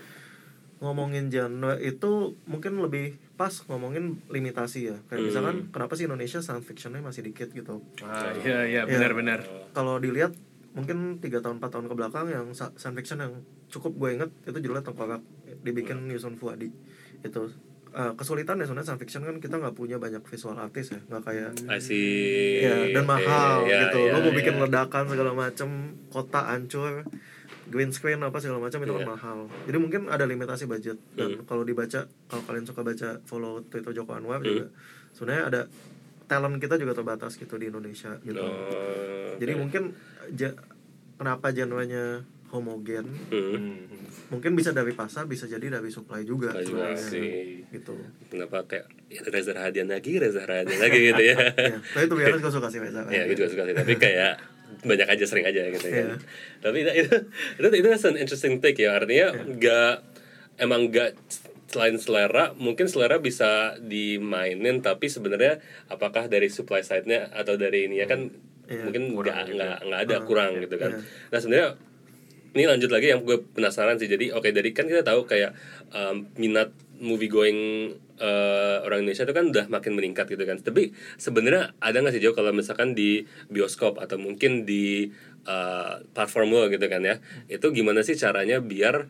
ngomongin 0.80 1.28
genre 1.28 1.76
itu 1.78 2.10
mungkin 2.46 2.78
lebih 2.78 3.12
pas 3.34 3.52
ngomongin 3.66 4.16
limitasi 4.26 4.80
ya 4.86 4.96
kayak 5.04 5.18
Hmm. 5.18 5.26
misalkan 5.26 5.56
kenapa 5.68 5.92
sih 5.92 6.06
Indonesia 6.06 6.38
science 6.38 6.64
fictionnya 6.64 7.00
masih 7.00 7.20
dikit 7.22 7.50
gitu 7.50 7.84
Ah, 8.00 8.32
iya 8.38 8.64
iya 8.64 8.80
Iya. 8.80 8.82
benar-benar. 8.86 9.44
kalau 9.70 9.98
dilihat 9.98 10.32
mungkin 10.70 11.18
tiga 11.18 11.38
tahun 11.38 11.58
4 11.58 11.68
tahun 11.68 11.86
ke 11.86 11.94
belakang 11.94 12.26
yang 12.26 12.46
science 12.54 12.78
fiction 12.94 13.18
yang 13.18 13.34
cukup 13.66 13.92
gue 13.92 14.08
inget 14.14 14.30
itu 14.46 14.56
judulnya 14.56 14.80
Tengkorak 14.82 15.18
dibikin 15.58 16.06
Yusun 16.06 16.34
Fuadi 16.34 16.70
itu 17.20 17.42
Eh, 17.90 18.12
kesulitan 18.14 18.54
ya 18.54 18.62
sebenarnya 18.62 18.86
science 18.86 19.02
fiction 19.02 19.22
kan 19.24 19.36
kita 19.36 19.58
nggak 19.58 19.74
punya 19.74 19.98
banyak 19.98 20.22
visual 20.22 20.54
artis 20.54 20.94
ya 20.94 21.02
nggak 21.02 21.22
kayak 21.26 21.50
see. 21.80 22.62
ya 22.62 22.86
dan 22.92 23.02
mahal 23.02 23.66
ya, 23.66 23.82
gitu 23.82 23.98
ya, 24.00 24.14
lo 24.14 24.18
mau 24.20 24.30
ya. 24.30 24.36
bikin 24.36 24.54
ledakan 24.56 25.04
segala 25.04 25.34
macem 25.34 25.68
kota 26.06 26.38
hancur 26.46 27.02
green 27.66 27.90
screen 27.90 28.18
apa 28.20 28.38
segala 28.38 28.62
macam 28.62 28.78
itu 28.78 28.92
kan 28.92 29.02
Iya. 29.02 29.10
mahal 29.10 29.38
jadi 29.64 29.78
mungkin 29.80 30.00
ada 30.06 30.22
limitasi 30.22 30.64
budget 30.64 31.02
dan 31.12 31.34
Hmm. 31.34 31.42
kalau 31.44 31.62
dibaca 31.62 32.00
kalau 32.24 32.42
kalian 32.44 32.62
suka 32.62 32.80
baca 32.80 33.08
follow 33.24 33.58
Twitter 33.64 33.90
Joko 33.92 34.14
Anwar 34.14 34.38
Hmm. 34.38 34.46
juga 34.46 34.64
sebenarnya 35.10 35.44
ada 35.44 35.60
talent 36.24 36.56
kita 36.56 36.74
juga 36.76 36.94
terbatas 36.94 37.34
gitu 37.34 37.58
di 37.58 37.66
Indonesia 37.66 38.14
gitu 38.20 38.38
Oh, 38.38 39.34
jadi 39.36 39.50
oke. 39.52 39.60
mungkin 39.60 39.82
ja- 40.32 40.54
kenapa 41.16 41.50
genrenya 41.50 42.22
homogen 42.50 43.06
Hmm. 43.28 43.86
mungkin 44.28 44.52
bisa 44.52 44.70
dari 44.70 44.90
pasar 44.90 45.24
bisa 45.24 45.46
jadi 45.46 45.70
dari 45.70 45.88
supply 45.88 46.22
juga 46.22 46.50
Supply 46.52 46.94
sih. 46.94 47.62
gitu 47.68 47.94
Kenapa 48.26 48.62
kayak 48.64 48.86
ya, 49.06 49.22
Reza 49.24 49.50
Rahadian 49.52 49.88
lagi, 49.88 50.16
Reza 50.16 50.42
Rahadian 50.42 50.78
lagi 50.78 50.98
gitu 51.04 51.22
ya. 51.24 51.34
ya, 51.38 51.78
tapi 51.80 52.04
itu 52.04 52.14
biasa 52.16 52.34
gue 52.36 52.52
suka 52.52 52.68
sih 52.68 52.80
Reza 52.80 53.00
ya 53.06 53.22
gue 53.24 53.34
juga 53.34 53.48
suka 53.48 53.62
sih 53.64 53.74
tapi 53.74 53.92
kayak 53.96 54.34
banyak 54.80 55.08
aja 55.08 55.24
sering 55.24 55.44
aja 55.44 55.60
gitu 55.68 55.86
Iya. 55.86 56.04
kan 56.06 56.18
tapi 56.60 56.76
itu 56.80 56.90
itu 56.96 57.16
itu 57.58 57.66
itu 57.76 57.88
an 57.88 58.16
interesting 58.16 58.58
take 58.58 58.78
ya 58.78 58.94
artinya 58.94 59.28
Iya. 59.30 59.42
nggak 59.48 59.94
emang 60.58 60.88
nggak 60.88 61.10
selain 61.66 61.94
selera 61.96 62.50
mungkin 62.56 62.86
selera 62.86 63.18
bisa 63.18 63.78
dimainin 63.78 64.78
tapi 64.78 65.06
sebenarnya 65.06 65.58
apakah 65.86 66.26
dari 66.26 66.48
supply 66.48 66.80
side-nya 66.80 67.30
atau 67.30 67.54
dari 67.54 67.86
ini 67.86 67.98
ya 67.98 68.06
kan 68.06 68.26
Iya, 68.66 68.86
mungkin 68.86 69.02
nggak 69.12 69.26
juga. 69.26 69.50
nggak 69.50 69.76
nggak 69.84 70.00
ada 70.04 70.16
kurang 70.22 70.58
gitu 70.58 70.76
kan 70.76 70.90
iya. 70.92 71.02
nah 71.28 71.38
sebenarnya 71.38 71.68
ini 72.50 72.64
lanjut 72.66 72.90
lagi 72.90 73.14
yang 73.14 73.22
gue 73.22 73.42
penasaran 73.54 73.96
sih. 74.00 74.10
Jadi 74.10 74.34
oke 74.34 74.50
dari 74.50 74.74
kan 74.74 74.90
kita 74.90 75.06
tahu 75.06 75.26
kayak 75.26 75.54
um, 75.94 76.26
minat 76.34 76.74
movie 77.00 77.30
going 77.32 77.90
uh, 78.20 78.84
orang 78.84 79.06
Indonesia 79.06 79.24
itu 79.24 79.34
kan 79.34 79.48
udah 79.48 79.66
makin 79.70 79.92
meningkat 79.94 80.26
gitu 80.28 80.42
kan. 80.42 80.58
Tapi 80.58 80.90
sebenarnya 81.16 81.78
ada 81.78 82.02
nggak 82.02 82.14
sih 82.18 82.22
Jo 82.22 82.34
kalau 82.34 82.50
misalkan 82.50 82.92
di 82.92 83.24
bioskop 83.48 84.02
atau 84.02 84.18
mungkin 84.18 84.66
di 84.66 85.08
uh, 85.46 86.02
platform 86.12 86.52
lo 86.52 86.66
gitu 86.68 86.84
kan 86.90 87.00
ya 87.00 87.16
itu 87.48 87.66
gimana 87.72 88.04
sih 88.04 88.18
caranya 88.18 88.60
biar 88.60 89.08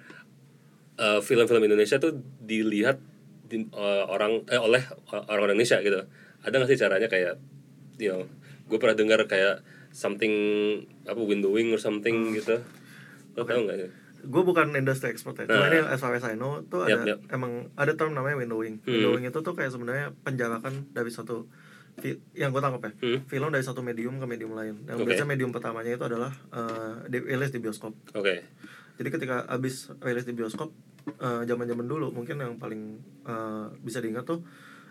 uh, 1.00 1.20
film-film 1.24 1.64
Indonesia 1.64 1.98
tuh 1.98 2.20
dilihat 2.44 3.00
di, 3.50 3.66
uh, 3.74 4.07
orang 4.07 4.46
eh, 4.46 4.61
oleh 4.61 4.85
orang 5.11 5.57
Indonesia 5.57 5.81
gitu? 5.81 6.07
Ada 6.44 6.55
nggak 6.61 6.70
sih 6.70 6.79
caranya 6.79 7.09
kayak 7.09 7.40
you 7.96 8.12
know 8.12 8.22
gue 8.70 8.79
pernah 8.79 8.94
dengar 8.94 9.26
kayak 9.26 9.66
something 9.90 10.31
apa 11.03 11.18
windowing 11.18 11.74
or 11.74 11.81
something 11.83 12.31
gitu 12.38 12.62
lo 13.33 13.43
tau 13.43 13.61
nggak 13.61 13.79
sih 13.79 13.90
gue 14.21 14.43
bukan 14.43 14.66
industry 14.75 15.09
expert 15.09 15.33
ya 15.35 15.45
cuma 15.47 15.64
Nah. 15.64 15.69
ini 15.71 15.79
as 15.87 15.97
far 15.97 16.12
as 16.12 16.23
I 16.23 16.35
know 16.35 16.61
tuh 16.62 16.85
ada 16.85 17.09
yap. 17.09 17.25
emang 17.31 17.73
ada 17.75 17.93
term 17.95 18.12
namanya 18.12 18.37
windowing 18.37 18.79
Hmm. 18.79 18.93
windowing 18.93 19.25
itu 19.25 19.38
tuh 19.38 19.55
kayak 19.55 19.71
sebenarnya 19.71 20.12
penjarakan 20.21 20.90
dari 20.90 21.09
satu 21.09 21.49
yang 22.35 22.49
gue 22.51 22.59
tangkap 22.59 22.83
ya 22.83 22.93
Hmm. 22.99 23.19
film 23.27 23.49
dari 23.49 23.61
satu 23.61 23.81
medium 23.81 24.16
ke 24.16 24.27
medium 24.27 24.53
lain 24.53 24.85
yang 24.85 24.97
Oke. 24.97 25.05
biasanya 25.07 25.29
medium 25.31 25.51
pertamanya 25.51 25.90
itu 25.90 26.03
adalah 26.03 26.33
uh, 26.51 27.05
di 27.07 27.16
rilis 27.19 27.49
di 27.49 27.59
bioskop 27.59 27.93
oke 28.11 28.35
jadi 28.95 29.09
ketika 29.11 29.45
abis 29.47 29.88
rilis 29.99 30.25
di 30.25 30.33
bioskop 30.33 30.69
zaman 31.19 31.64
zaman 31.64 31.87
dulu 31.87 32.09
mungkin 32.11 32.37
yang 32.37 32.57
paling 32.57 32.97
uh, 33.25 33.73
bisa 33.79 33.99
diingat 33.99 34.25
tuh 34.25 34.45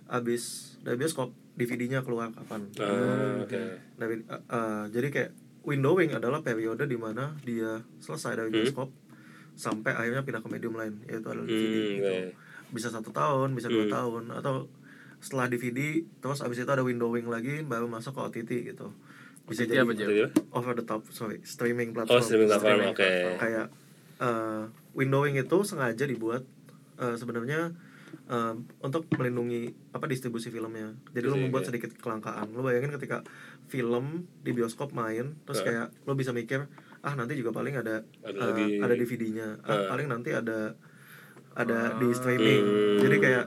abis 0.08 0.43
dari 0.80 0.97
bioskop 0.97 1.30
DVD-nya 1.54 2.02
keluar 2.02 2.30
kapan 2.30 2.65
Ah, 2.75 3.39
oke 3.39 3.62
dari 3.95 4.15
uh, 4.23 4.41
uh, 4.49 4.84
jadi 4.88 5.08
kayak 5.08 5.32
windowing 5.62 6.12
adalah 6.12 6.39
periode 6.39 6.84
di 6.84 6.95
mana 6.95 7.36
dia 7.41 7.80
selesai 8.00 8.36
dari 8.36 8.50
Hmm. 8.50 8.58
bioskop 8.60 8.89
sampai 9.54 9.91
akhirnya 9.91 10.24
pindah 10.24 10.39
ke 10.39 10.50
medium 10.50 10.74
lain 10.74 11.04
yaitu 11.04 11.26
adalah 11.26 11.43
DVD 11.43 11.76
Hmm, 11.76 11.91
gitu. 11.93 12.08
oke. 12.08 12.28
bisa 12.69 12.88
satu 12.88 13.10
tahun 13.10 13.50
bisa 13.54 13.67
dua 13.67 13.84
Hmm. 13.84 13.91
tahun 13.91 14.24
atau 14.32 14.69
setelah 15.19 15.45
DVD 15.45 15.80
terus 16.17 16.39
abis 16.39 16.60
itu 16.60 16.69
ada 16.69 16.80
windowing 16.80 17.26
lagi 17.26 17.60
baru 17.62 17.86
masuk 17.86 18.13
ke 18.13 18.22
OTT 18.22 18.52
gitu 18.65 18.93
bisa 19.43 19.65
OTT 19.65 19.69
jadi 19.69 19.82
apa? 19.84 19.91
Jadi 19.91 20.22
over 20.50 20.74
the 20.74 20.86
top 20.86 21.04
sorry 21.10 21.41
streaming 21.43 21.91
platform 21.91 22.13
oh 22.13 22.24
streaming 22.24 22.48
platform 22.48 22.72
Streaming 22.78 22.93
oke 22.93 23.12
kayak 23.38 23.65
uh, 24.17 24.63
windowing 24.93 25.36
itu 25.36 25.58
sengaja 25.62 26.06
dibuat 26.06 26.45
uh, 26.95 27.17
sebenarnya 27.17 27.74
uh, 28.28 28.54
untuk 28.80 29.10
melindungi 29.12 29.74
apa 29.91 30.06
distribusi 30.06 30.48
filmnya 30.48 30.93
jadi 31.10 31.26
lo 31.26 31.36
membuat 31.36 31.65
sedikit 31.65 31.89
kelangkaan 31.95 32.54
lo 32.54 32.62
bayangin 32.62 32.93
ketika 32.95 33.26
film 33.69 34.05
di 34.41 34.51
bioskop 34.51 34.91
main 34.91 35.38
terus 35.45 35.62
kayak 35.62 35.93
lo 36.03 36.13
bisa 36.13 36.29
mikir 36.32 36.65
ah 36.99 37.13
nanti 37.13 37.34
juga 37.34 37.53
paling 37.53 37.77
ada 37.77 38.03
Ada 38.19 38.36
uh, 38.36 38.47
lagi. 38.51 38.65
ada 38.77 38.93
DVD-nya 38.93 39.47
ah, 39.62 39.69
Heeh. 39.69 39.88
paling 39.88 40.08
nanti 40.10 40.29
ada 40.32 40.73
ada 41.51 41.95
di 41.95 42.05
Ah. 42.05 42.13
streaming 42.13 42.62
Hmm. 42.62 42.99
jadi 42.99 43.15
kayak 43.17 43.45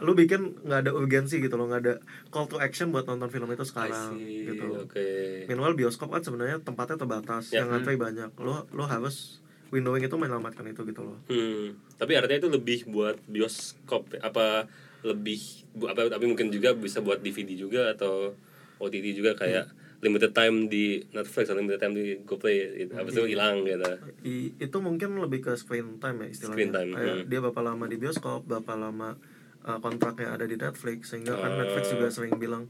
lu 0.00 0.12
bikin 0.12 0.40
nggak 0.62 0.80
ada 0.80 0.90
urgensi 0.90 1.38
gitu 1.38 1.54
loh 1.54 1.66
nggak 1.66 1.82
ada 1.82 1.94
call 2.28 2.44
to 2.46 2.56
action 2.56 2.88
buat 2.88 3.04
nonton 3.04 3.28
film 3.28 3.48
itu 3.48 3.62
sekarang 3.62 4.16
see, 4.16 4.48
gitu 4.48 4.64
oke 4.80 5.06
Minimal 5.44 5.76
bioskop 5.76 6.08
kan 6.08 6.20
sebenarnya 6.20 6.56
tempatnya 6.58 6.96
terbatas, 6.96 7.48
Ya. 7.48 7.60
yang 7.60 7.68
ngantri 7.68 7.94
banyak. 7.94 8.32
Lo 8.34 8.64
lo 8.70 8.84
harus 8.84 9.44
windowing 9.68 10.00
itu 10.00 10.14
menyelamatkan 10.14 10.64
itu 10.64 10.82
gitu 10.82 11.04
loh. 11.04 11.20
Hmm, 11.26 11.76
tapi 11.94 12.16
artinya 12.16 12.38
itu 12.38 12.48
lebih 12.48 12.88
buat 12.88 13.20
bioskop 13.24 14.08
apa 14.18 14.66
lebih 15.00 15.40
apa 15.78 16.08
tapi 16.08 16.24
mungkin 16.26 16.48
juga 16.48 16.72
bisa 16.72 17.00
buat 17.00 17.20
DVD 17.20 17.52
juga 17.54 17.88
atau 17.90 18.32
OTT 18.80 19.06
juga 19.12 19.36
kayak 19.36 19.68
limited 20.00 20.32
time 20.32 20.64
di 20.66 20.84
Netflix 21.06 21.44
atau 21.46 21.60
limited 21.60 21.76
time 21.78 21.92
di 21.92 22.04
GoPlay 22.22 22.56
gitu. 22.80 22.92
habis 22.96 23.12
itu 23.12 23.24
hilang 23.28 23.62
gitu 23.62 23.84
I- 24.22 24.56
itu 24.58 24.76
mungkin 24.78 25.12
lebih 25.14 25.40
ke 25.42 25.52
screen 25.54 26.00
time 26.00 26.24
ya 26.24 26.28
istilahnya 26.30 26.56
Screen 26.56 26.72
time, 26.72 26.90
kayak 26.90 27.16
hmm. 27.18 27.28
dia 27.28 27.38
berapa 27.38 27.60
lama 27.62 27.84
di 27.84 27.96
bioskop 27.96 28.40
berapa 28.42 28.72
lama 28.74 29.20
uh, 29.60 29.78
kontraknya 29.78 30.32
ada 30.32 30.44
di 30.44 30.56
Netflix 30.56 31.12
sehingga 31.12 31.36
kan 31.36 31.52
Netflix 31.54 31.92
juga 31.92 32.08
sering 32.08 32.32
bilang 32.34 32.64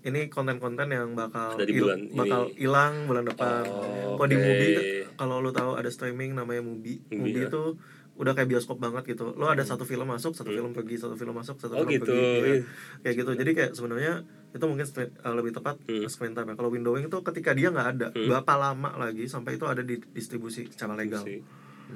ini 0.00 0.26
konten-konten 0.26 0.88
yang 0.88 1.12
bakal 1.12 1.60
di 1.60 1.76
bulan 1.76 2.08
bakal 2.10 2.48
hilang 2.56 3.04
bulan 3.04 3.28
depan 3.28 3.68
Oh, 3.68 4.16
kalau 4.16 4.26
di 4.26 4.36
movie 4.36 4.74
kalau 5.14 5.44
lu 5.44 5.52
tahu 5.52 5.76
ada 5.76 5.92
streaming 5.92 6.32
namanya 6.32 6.64
Mubi 6.64 7.04
Mubi, 7.06 7.20
Mubi 7.28 7.38
ya. 7.38 7.52
itu 7.52 7.76
udah 8.16 8.32
kayak 8.32 8.48
bioskop 8.48 8.76
banget 8.76 9.04
gitu 9.06 9.32
lo 9.32 9.48
ada 9.48 9.60
satu 9.60 9.84
film 9.84 10.04
masuk 10.04 10.32
satu 10.32 10.48
film 10.48 10.72
pergi 10.72 10.96
satu 10.96 11.12
film 11.12 11.32
masuk 11.32 11.56
satu 11.56 11.72
Oh, 11.74 11.84
film 11.84 11.92
gitu. 11.94 12.08
pergi 12.08 12.24
Iya. 12.24 12.40
ya. 12.46 12.56
kayak 13.00 13.14
gitu 13.18 13.30
jadi 13.34 13.50
kayak 13.54 13.72
sebenarnya 13.72 14.12
itu 14.50 14.64
mungkin 14.66 14.82
uh, 14.82 15.34
lebih 15.34 15.52
tepat 15.54 15.78
Hmm. 15.86 16.06
screen 16.10 16.34
time 16.34 16.50
ya 16.50 16.54
kalau 16.58 16.70
windowing 16.70 17.06
itu 17.06 17.18
ketika 17.22 17.54
dia 17.54 17.70
nggak 17.70 17.88
ada 17.96 18.06
berapa 18.10 18.52
lama 18.58 18.90
lagi 18.98 19.30
sampai 19.30 19.54
itu 19.54 19.66
ada 19.66 19.82
di 19.82 20.02
distribusi 20.10 20.66
secara 20.66 20.98
legal. 20.98 21.22
Sih 21.22 21.38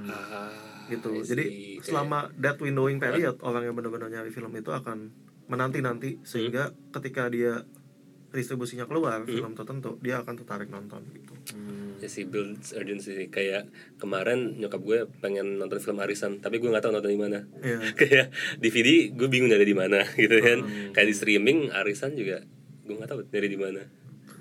ah, 0.07 0.51
gitu. 0.91 1.11
I 1.15 1.23
jadi 1.23 1.45
selama 1.83 2.31
that 2.37 2.59
windowing 2.59 2.99
period 2.99 3.39
orang 3.43 3.67
yang 3.67 3.75
benar-benar 3.75 4.11
nyari 4.11 4.31
film 4.31 4.51
itu 4.55 4.71
akan 4.71 5.11
menanti 5.47 5.79
nanti 5.85 6.11
sehingga 6.23 6.71
Hmm. 6.71 6.95
ketika 6.95 7.29
dia 7.29 7.63
distribusinya 8.35 8.85
keluar 8.85 9.23
film 9.25 9.55
tertentu 9.55 9.97
dia 10.03 10.21
akan 10.21 10.35
tertarik 10.37 10.69
nonton 10.69 11.07
gitu. 11.15 11.33
Ya 12.03 12.09
sih 12.11 12.27
builds 12.27 12.75
urgency 12.75 13.15
sih. 13.15 13.27
kayak 13.31 13.71
kemarin 13.97 14.59
nyokap 14.61 14.83
gue 14.83 14.99
pengen 15.23 15.57
nonton 15.57 15.79
film 15.81 16.03
arisan 16.03 16.43
tapi 16.43 16.59
gue 16.59 16.69
nggak 16.69 16.85
tahu 16.85 16.93
nonton 16.93 17.13
di 17.15 17.21
mana. 17.21 17.39
Iya. 17.63 17.79
kayak 18.01 18.27
DVD 18.59 19.15
gue 19.15 19.29
bingung 19.31 19.49
nyari 19.49 19.65
di 19.65 19.77
mana 19.79 20.03
gitu 20.23 20.37
kan. 20.43 20.59
Kayak 20.93 21.09
di 21.09 21.15
streaming 21.15 21.59
arisan 21.73 22.19
juga 22.19 22.43
gue 22.85 22.95
nggak 22.95 23.09
tahu 23.09 23.21
nyari 23.33 23.49
di 23.49 23.59
mana 23.59 23.83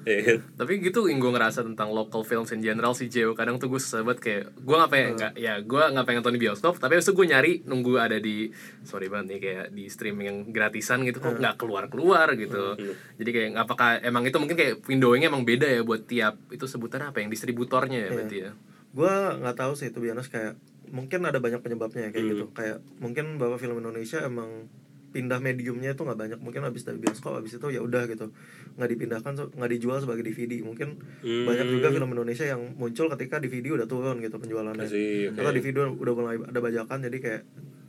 kan 0.04 0.40
Tapi 0.60 0.72
gitu 0.80 1.08
yang 1.08 1.18
gue 1.18 1.32
ngerasa 1.32 1.64
tentang 1.64 1.90
local 1.90 2.22
films 2.22 2.52
in 2.52 2.60
general 2.60 2.92
sih 2.92 3.08
Jeo 3.08 3.34
Kadang 3.34 3.58
tuh 3.58 3.68
gue 3.68 3.80
sesabat 3.80 4.20
kayak 4.20 4.52
Gue 4.60 4.76
gak 4.76 4.92
pengen, 4.92 5.12
nggak 5.16 5.34
ya 5.36 5.60
gue 5.60 5.84
gak 5.90 6.04
pengen 6.04 6.20
nonton 6.20 6.36
di 6.36 6.42
bioskop 6.42 6.78
Tapi 6.78 6.96
itu 6.96 7.12
gue 7.12 7.26
nyari 7.26 7.52
nunggu 7.64 7.94
ada 7.96 8.18
di 8.18 8.52
Sorry 8.82 9.08
banget 9.08 9.26
nih 9.28 9.40
kayak 9.40 9.66
di 9.72 9.86
streaming 9.88 10.26
yang 10.28 10.40
gratisan 10.50 11.02
gitu 11.04 11.18
Kok 11.18 11.40
gak 11.40 11.56
keluar-keluar 11.58 12.36
gitu. 12.36 12.76
Jadi 13.16 13.30
kayak 13.32 13.50
apakah 13.58 13.98
emang 14.00 14.24
itu 14.24 14.36
mungkin 14.36 14.54
kayak 14.54 14.84
windowingnya 14.84 15.32
emang 15.32 15.44
beda 15.44 15.66
ya 15.66 15.82
buat 15.82 16.04
tiap 16.04 16.36
Itu 16.48 16.68
sebutannya 16.68 17.10
apa 17.10 17.24
yang 17.24 17.32
distributornya 17.32 18.08
ya 18.08 18.10
berarti 18.12 18.38
ya? 18.44 18.52
Gue 18.94 19.10
nggak 19.10 19.58
tahu 19.58 19.74
sih 19.74 19.90
itu 19.90 19.98
biasa 19.98 20.30
kayak 20.30 20.54
mungkin 20.94 21.26
ada 21.26 21.42
banyak 21.42 21.66
penyebabnya 21.66 22.06
ya 22.06 22.10
kayak 22.14 22.22
Hmm. 22.22 22.32
gitu. 22.36 22.46
Kayak 22.54 22.78
mungkin 23.02 23.26
bahwa 23.42 23.58
film 23.58 23.82
Indonesia 23.82 24.22
emang 24.22 24.70
pindah 25.14 25.38
mediumnya 25.38 25.94
itu 25.94 26.02
nggak 26.02 26.18
banyak. 26.18 26.40
Mungkin 26.40 26.62
habis 26.62 26.82
dari 26.82 26.98
bioskop 26.98 27.38
habis 27.38 27.54
itu 27.54 27.68
ya 27.70 27.80
udah 27.80 28.04
gitu. 28.06 28.34
Nggak 28.74 28.90
dipindahkan 28.90 29.34
nggak 29.54 29.72
dijual 29.72 29.98
sebagai 30.00 30.24
DVD 30.24 30.60
mungkin 30.60 30.98
Hmm. 31.20 31.46
banyak 31.46 31.70
juga 31.70 31.88
film 31.90 32.10
Indonesia 32.12 32.44
yang 32.44 32.74
muncul 32.74 33.08
ketika 33.10 33.38
DVD 33.38 33.72
udah 33.72 33.86
turun 33.86 34.18
gitu 34.18 34.36
penjualannya. 34.36 34.84
Oke. 34.84 35.32
atau 35.32 35.52
DVD 35.52 35.78
udah 35.86 36.14
mulai 36.14 36.38
ada 36.42 36.60
bajakan 36.60 36.98
jadi 37.04 37.18
kayak 37.20 37.44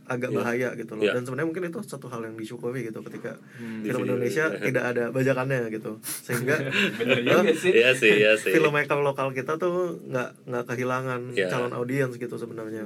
agak 0.04 0.30
bahaya 0.30 0.68
gitu 0.74 0.92
loh. 0.92 1.00
Iya. 1.00 1.16
dan 1.16 1.24
sebenarnya 1.24 1.48
mungkin 1.48 1.64
itu 1.64 1.80
satu 1.82 2.06
hal 2.06 2.20
yang 2.22 2.36
disyukuri 2.36 2.84
gitu 2.84 3.00
ketika 3.02 3.40
film 3.56 3.80
DVD. 3.80 4.04
Indonesia 4.06 4.44
tidak 4.68 4.84
ada 4.86 5.04
bajakannya 5.08 5.72
gitu. 5.72 5.96
Sehingga 6.02 6.60
sih. 7.56 7.72
Iya 7.72 7.90
sih 7.94 8.12
iya 8.14 8.36
sih. 8.36 8.52
Filmmaker 8.52 9.00
lokal 9.00 9.32
kita 9.32 9.56
tuh 9.56 9.96
nggak 10.04 10.44
nggak 10.44 10.64
kehilangan 10.66 11.20
Iya. 11.32 11.48
calon 11.48 11.72
audiens 11.72 12.12
gitu 12.14 12.36
sebenarnya 12.36 12.84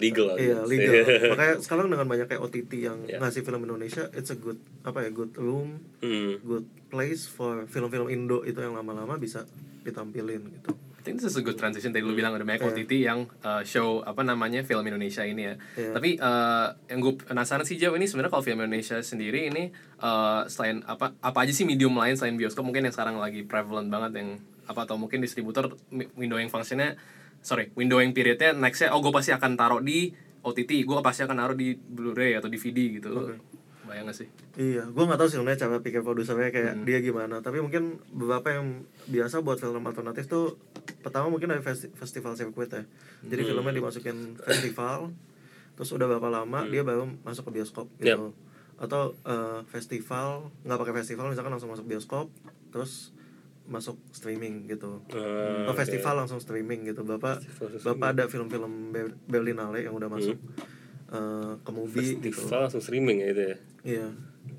legal 0.00 0.26
iya 0.34 0.58
audience. 0.58 0.66
legal 0.66 0.92
makanya 1.32 1.54
sekarang 1.58 1.86
dengan 1.88 2.06
banyak 2.06 2.26
kayak 2.26 2.40
OTT 2.40 2.72
yang 2.80 2.98
Iya. 3.02 3.18
ngasih 3.18 3.42
film 3.42 3.62
Indonesia 3.62 4.08
it's 4.10 4.28
a 4.28 4.36
good 4.36 4.56
apa 4.82 5.02
ya 5.02 5.10
good 5.10 5.32
room 5.34 5.78
Hmm. 6.00 6.40
good 6.42 6.64
place 6.88 7.24
for 7.24 7.64
film-film 7.64 8.08
Indo 8.08 8.42
itu 8.42 8.56
yang 8.56 8.72
lama-lama 8.72 9.14
bisa 9.14 9.44
ditampilin 9.80 10.42
gitu 10.50 10.72
I 10.92 11.02
think 11.02 11.16
this 11.16 11.26
is 11.26 11.34
a 11.34 11.40
good 11.40 11.56
transition 11.56 11.88
tadi 11.90 12.02
lu 12.02 12.12
bilang 12.12 12.32
ada 12.32 12.42
banyak 12.42 12.60
Iya. 12.60 12.68
OTT 12.74 12.92
yang 12.98 13.24
uh, 13.40 13.62
show 13.62 14.00
apa 14.02 14.20
namanya 14.20 14.60
film 14.60 14.84
Indonesia 14.84 15.24
ini 15.24 15.42
ya. 15.42 15.54
Iya. 15.72 15.96
Tapi 15.96 16.20
uh, 16.20 16.76
yang 16.86 17.00
gue 17.00 17.16
penasaran 17.18 17.64
sih 17.64 17.74
jauh 17.74 17.94
ini 17.94 18.04
sebenarnya 18.04 18.28
kalau 18.28 18.44
film 18.44 18.60
Indonesia 18.60 19.00
sendiri 19.00 19.48
ini 19.48 19.72
uh, 19.96 20.44
selain 20.44 20.84
apa 20.84 21.16
apa 21.18 21.38
aja 21.40 21.52
sih 21.52 21.64
medium 21.64 21.92
lain 21.94 22.14
selain 22.14 22.36
bioskop 22.36 22.62
mungkin 22.62 22.84
yang 22.84 22.92
sekarang 22.92 23.16
lagi 23.16 23.40
prevalent 23.42 23.88
banget 23.88 24.12
yang 24.14 24.28
apa 24.66 24.84
atau 24.84 24.94
mungkin 24.94 25.18
distributor 25.18 25.72
mi- 25.88 26.12
windowing 26.14 26.46
functionnya 26.46 27.00
sorry 27.40 27.72
windowing 27.72 28.12
periodnya 28.12 28.52
nextnya 28.52 28.90
oh 28.90 29.00
gue 29.00 29.10
pasti 29.10 29.30
akan 29.30 29.54
taruh 29.54 29.80
di 29.80 30.12
OTT 30.40 30.84
gue 30.84 30.96
pasti 31.00 31.20
akan 31.20 31.36
taruh 31.36 31.52
di 31.54 31.76
Blu-ray 31.76 32.32
atau 32.32 32.48
DVD 32.48 32.96
gitu. 32.96 33.08
Lu 33.10 33.36
Bayang 33.84 34.06
gak 34.06 34.16
sih? 34.16 34.28
Iya, 34.54 34.86
gue 34.86 35.02
nggak 35.02 35.18
tahu 35.18 35.26
sih 35.26 35.34
sebenarnya 35.34 35.60
cara 35.60 35.82
pikir 35.82 36.00
produsernya 36.00 36.48
kayak 36.48 36.72
Hmm. 36.72 36.86
dia 36.86 37.02
gimana. 37.02 37.42
Tapi 37.42 37.58
mungkin 37.58 37.98
beberapa 38.08 38.46
yang 38.48 38.86
biasa 39.04 39.42
buat 39.42 39.58
film 39.58 39.82
alternatif 39.82 40.24
tuh 40.24 40.62
pertama 41.00 41.26
mungkin 41.26 41.50
ada 41.50 41.58
festi- 41.58 41.90
festival 41.90 42.32
sirkuit 42.32 42.70
ya. 42.70 42.86
Jadi 43.26 43.40
Hmm. 43.42 43.48
filmnya 43.50 43.74
dimasukin 43.74 44.16
festival, 44.38 45.10
terus 45.74 45.90
udah 45.90 46.06
berapa 46.06 46.28
lama 46.30 46.64
dia 46.64 46.80
baru 46.80 47.10
masuk 47.20 47.50
ke 47.50 47.58
bioskop 47.58 47.90
Hmm. 47.90 47.98
Yep. 47.98 48.06
gitu. 48.06 48.26
Atau 48.78 49.02
eh, 49.20 49.60
festival 49.66 50.28
nggak 50.62 50.78
pakai 50.78 50.94
festival 50.96 51.26
misalkan 51.26 51.50
langsung 51.50 51.68
masuk 51.68 51.84
bioskop, 51.84 52.30
terus 52.70 53.10
masuk 53.70 53.96
streaming 54.10 54.66
gitu. 54.66 54.98
Ah, 55.08 55.64
Atau 55.64 55.72
oke. 55.72 55.80
festival 55.80 56.14
langsung 56.18 56.36
streaming 56.36 56.82
gitu. 56.84 57.00
Bapak 57.00 57.38
Festival 57.40 57.80
bapak 57.86 58.08
ada 58.12 58.24
film-film 58.26 58.90
Ber- 58.90 59.14
Berlinale 59.24 59.80
yang 59.80 59.94
udah 59.94 60.10
masuk 60.10 60.34
eh, 61.08 61.52
ke 61.56 61.70
movie 61.70 62.18
gitu. 62.18 62.34
Hmm. 62.34 62.44
Festival 62.44 62.60
langsung 62.60 62.82
streaming 62.82 63.18
ya 63.18 63.28
itu 63.28 63.42
ya 63.44 63.56
Iya. 63.80 64.08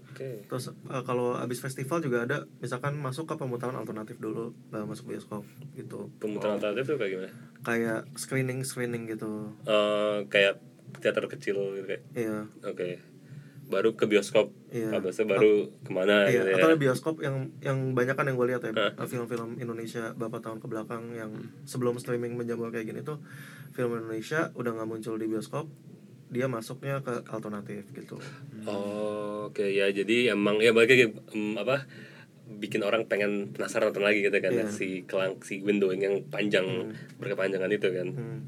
oke 0.07 0.29
Terus 0.45 0.63
uh, 0.67 1.03
kalau 1.03 1.35
abis 1.35 1.59
festival 1.59 1.99
juga 1.99 2.23
ada 2.23 2.37
misalkan 2.57 2.95
masuk 2.95 3.25
ke 3.25 3.35
pemutaran 3.35 3.75
alternatif 3.75 4.17
dulu 4.17 4.51
baru 4.67 4.83
masuk 4.85 5.07
bioskop 5.07 5.43
gitu. 5.73 6.07
pemutaran 6.17 6.57
alternatif 6.57 6.87
tuh 6.87 6.97
kayak 6.97 7.11
gimana 7.11 7.31
Kayak 7.61 7.99
screening 8.15 8.59
screening 8.61 9.05
gitu. 9.05 9.53
Eh, 9.63 10.25
kayak 10.25 10.57
teater 10.97 11.27
kecil 11.27 11.55
gitu 11.73 11.85
kayak 11.85 12.03
Iya. 12.13 12.47
oke 12.63 12.89
baru 13.71 13.95
ke 13.95 14.03
bioskop. 14.05 14.51
Habis 14.69 15.23
itu 15.23 15.25
baru 15.25 15.71
ke 15.81 15.91
mana 15.95 16.27
iya, 16.27 16.43
gitu 16.43 16.47
ya. 16.51 16.55
atau 16.59 16.75
bioskop 16.75 17.15
yang 17.23 17.49
yang 17.63 17.95
banyak 17.95 18.13
kan 18.19 18.27
yang 18.27 18.35
gue 18.35 18.47
lihat 18.51 18.61
ya 18.67 18.71
film-film 19.07 19.55
Indonesia 19.57 20.11
beberapa 20.11 20.43
tahun 20.43 20.59
ke 20.59 20.67
belakang 20.67 21.15
yang 21.15 21.31
sebelum 21.63 21.95
streaming 21.95 22.35
menjamur 22.35 22.69
kayak 22.69 22.91
gini 22.91 23.01
tuh 23.01 23.23
film 23.71 23.95
Indonesia 23.95 24.51
udah 24.59 24.71
nggak 24.75 24.87
muncul 24.91 25.15
di 25.15 25.31
bioskop 25.31 25.71
dia 26.31 26.47
masuknya 26.47 27.03
ke 27.03 27.27
alternatif 27.27 27.91
gitu. 27.91 28.15
Oh, 28.63 29.51
oke 29.51 29.67
ya 29.67 29.91
jadi 29.91 30.31
emang 30.31 30.63
ya 30.63 30.71
balik 30.71 30.95
lagi 30.95 31.05
em, 31.35 31.59
apa 31.59 31.83
bikin 32.51 32.83
orang 32.83 33.07
pengen 33.07 33.51
penasaran 33.55 33.91
nonton 33.91 34.03
lagi 34.03 34.23
gitu 34.23 34.35
kan 34.39 34.51
Iya. 34.51 34.67
si 34.67 35.03
kelang 35.07 35.39
si 35.43 35.63
windowing 35.63 36.03
yang 36.03 36.15
panjang 36.27 36.91
berkepanjangan 37.19 37.71
itu 37.71 37.87
kan. 37.91 38.07
Hmm. 38.15 38.39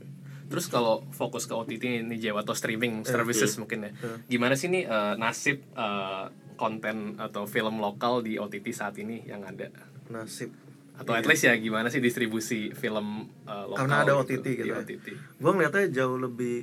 Terus 0.45 0.65
kalau 0.67 1.03
fokus 1.09 1.43
ke 1.43 1.53
OTT 1.53 1.83
ini 2.01 2.15
Jawa 2.15 2.41
atau 2.41 2.53
streaming 2.53 3.01
Eh, 3.01 3.07
services 3.07 3.51
iya. 3.51 3.59
mungkin 3.59 3.79
ya. 3.81 3.91
Gimana 4.27 4.53
sih 4.53 4.67
nih 4.67 4.83
eh, 4.83 5.13
nasib 5.15 5.63
eh, 5.69 6.25
konten 6.53 7.17
atau 7.17 7.43
film 7.45 7.77
lokal 7.77 8.21
di 8.21 8.35
OTT 8.35 8.69
saat 8.69 8.95
ini 8.95 9.23
yang 9.23 9.41
ada? 9.41 9.67
Nasib. 10.07 10.53
Atau 10.93 11.11
at 11.11 11.25
least 11.25 11.41
ya 11.41 11.55
gimana 11.55 11.87
sih 11.87 11.97
distribusi 11.99 12.69
film 12.71 13.25
eh, 13.43 13.65
lokal 13.65 13.79
Karena 13.81 13.95
ada 13.99 14.13
gitu, 14.15 14.21
OTT 14.21 14.45
gitu 14.51 14.63
di 14.63 14.69
ya. 14.69 14.77
OTT. 14.77 15.07
gue 15.35 15.51
ngeliatnya 15.51 15.83
jauh 15.91 16.17
lebih 16.17 16.55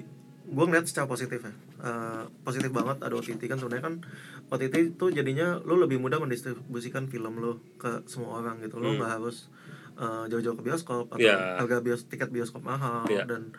gue 0.43 0.65
ngeliat 0.65 0.85
secara 0.85 1.07
positif 1.07 1.41
ya 1.41 1.53
Eh, 1.81 2.25
positif 2.41 2.69
banget 2.71 3.01
ada 3.01 3.11
OTT 3.11 3.41
kan 3.43 3.57
sebenarnya 3.57 3.81
kan 3.83 3.95
OTT 4.49 4.75
itu 4.93 5.07
jadinya 5.09 5.57
lo 5.59 5.75
lebih 5.75 5.97
mudah 5.97 6.21
mendistribusikan 6.21 7.09
film 7.09 7.41
lo 7.41 7.57
ke 7.75 8.05
semua 8.05 8.39
orang 8.39 8.61
gitu 8.61 8.77
lo 8.77 8.93
nggak 8.93 9.17
harus 9.17 9.49
eh, 9.93 10.25
jauh-jauh 10.29 10.55
ke 10.55 10.65
bioskop 10.65 11.07
atau 11.09 11.21
Ya. 11.21 11.57
harga 11.57 11.81
bios 11.81 12.05
tiket 12.05 12.29
bioskop 12.29 12.61
mahal 12.61 13.07
Ya. 13.07 13.25
dan 13.25 13.51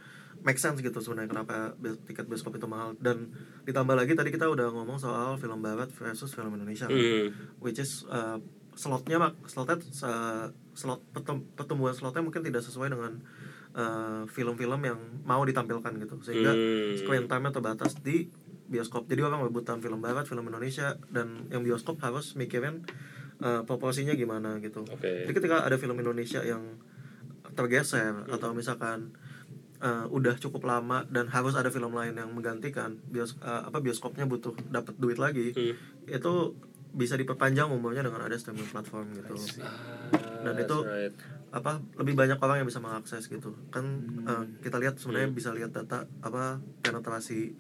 make 0.42 0.58
sense 0.58 0.80
gitu 0.80 0.98
sebenarnya 0.98 1.30
kenapa 1.30 1.78
tiket 1.78 2.26
bioskop 2.26 2.54
itu 2.54 2.66
mahal 2.66 2.98
dan 2.98 3.30
ditambah 3.64 3.94
lagi 3.94 4.14
tadi 4.14 4.30
kita 4.30 4.48
udah 4.48 4.72
ngomong 4.72 4.98
soal 4.98 5.38
film 5.38 5.62
barat 5.62 5.92
versus 5.92 6.32
film 6.32 6.50
Indonesia 6.52 6.86
kan 6.86 6.98
Hmm. 6.98 7.30
which 7.60 7.78
is 7.78 8.04
uh, 8.08 8.42
slotnya 8.74 9.20
mak 9.20 9.38
slotnya 9.46 9.78
uh, 10.02 10.50
slot 10.74 11.06
pertumbuhan 11.54 11.94
slotnya 11.94 12.22
mungkin 12.22 12.42
tidak 12.42 12.64
sesuai 12.64 12.90
dengan 12.90 13.22
uh, 13.72 14.26
film-film 14.26 14.82
yang 14.82 14.98
mau 15.22 15.44
ditampilkan 15.44 15.94
gitu 16.00 16.16
sehingga 16.22 16.52
Hmm. 16.52 16.98
screen 16.98 17.26
time-nya 17.28 17.52
terbatas 17.52 17.94
di 17.98 18.26
bioskop 18.66 19.06
jadi 19.06 19.22
orang 19.22 19.44
rebutan 19.44 19.78
film 19.78 20.00
barat 20.00 20.26
film 20.26 20.42
Indonesia 20.44 20.96
dan 21.08 21.46
yang 21.48 21.62
bioskop 21.62 22.00
harus 22.00 22.34
mikirin 22.34 22.82
uh, 23.42 23.62
proporsinya 23.62 24.14
gimana 24.14 24.58
gitu 24.58 24.86
Oke. 24.86 25.26
jadi 25.26 25.34
ketika 25.34 25.62
ada 25.62 25.76
film 25.76 25.98
Indonesia 25.98 26.42
yang 26.42 26.62
tergeser 27.52 28.16
atau 28.30 28.54
misalkan 28.54 29.12
uh, 29.80 30.08
udah 30.08 30.38
cukup 30.38 30.64
lama 30.64 31.04
dan 31.06 31.28
harus 31.28 31.52
ada 31.52 31.68
film 31.68 31.92
lain 31.92 32.16
yang 32.16 32.32
menggantikan 32.32 32.96
bios 33.06 33.36
uh, 33.42 33.68
apa 33.68 33.78
bioskopnya 33.78 34.24
butuh 34.24 34.56
dapat 34.70 34.96
duit 34.98 35.18
lagi 35.18 35.52
Hmm. 35.52 35.76
itu 36.08 36.34
bisa 36.92 37.16
diperpanjang 37.16 37.68
umurnya 37.68 38.04
dengan 38.04 38.20
ada 38.22 38.36
streaming 38.36 38.68
platform 38.68 39.16
gitu 39.16 39.32
Ah, 39.32 40.44
dan 40.44 40.54
that's 40.54 40.68
itu 40.68 40.78
right. 40.82 41.14
apa 41.50 41.72
lebih 41.96 42.16
banyak 42.16 42.36
orang 42.38 42.60
yang 42.60 42.68
bisa 42.68 42.80
mengakses 42.80 43.26
gitu 43.26 43.52
kan 43.70 43.84
Hmm. 43.84 44.28
uh, 44.28 44.44
kita 44.60 44.76
lihat 44.78 44.96
sebenarnya 44.96 45.30
bisa 45.30 45.52
lihat 45.52 45.72
data 45.72 46.04
apa 46.20 46.60
penetrasi 46.82 47.56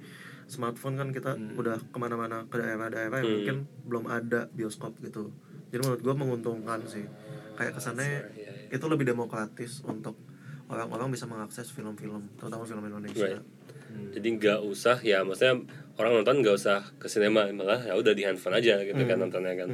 smartphone 0.47 0.95
kan 0.95 1.09
kita 1.09 1.31
udah 1.55 1.79
ke 1.79 1.97
mana-mana 1.97 2.43
ke 2.45 2.55
daerah-daerah 2.55 3.17
yang 3.17 3.25
Hmm. 3.25 3.35
mungkin 3.37 3.57
belum 3.85 4.05
ada 4.07 4.51
bioskop 4.51 4.99
gitu 4.99 5.31
jadi 5.71 5.81
menurut 5.81 6.01
gue 6.01 6.13
menguntungkan 6.13 6.79
sih 6.83 7.07
kayak 7.53 7.73
kesannya 7.73 8.03
Iya, 8.03 8.21
iya. 8.35 8.51
itu 8.69 8.85
lebih 8.85 9.05
demokratis 9.05 9.79
untuk 9.81 10.19
orang-orang 10.67 11.09
bisa 11.09 11.25
mengakses 11.25 11.67
film-film 11.67 12.31
terutama 12.35 12.63
film 12.63 12.83
Indonesia 12.85 13.39
Right. 13.91 14.15
Jadi 14.15 14.39
nggak 14.39 14.63
usah 14.63 15.03
ya, 15.03 15.19
maksudnya 15.19 15.67
orang 15.95 16.11
nonton 16.15 16.39
nggak 16.39 16.55
usah 16.55 16.79
ke 16.95 17.11
sinema 17.11 17.43
malah 17.51 17.83
ya 17.83 17.91
udah 17.91 18.15
di 18.15 18.23
handphone 18.23 18.55
aja 18.55 18.79
gitu 18.79 19.03
kan 19.03 19.19
nontonnya 19.19 19.51
kan. 19.57 19.67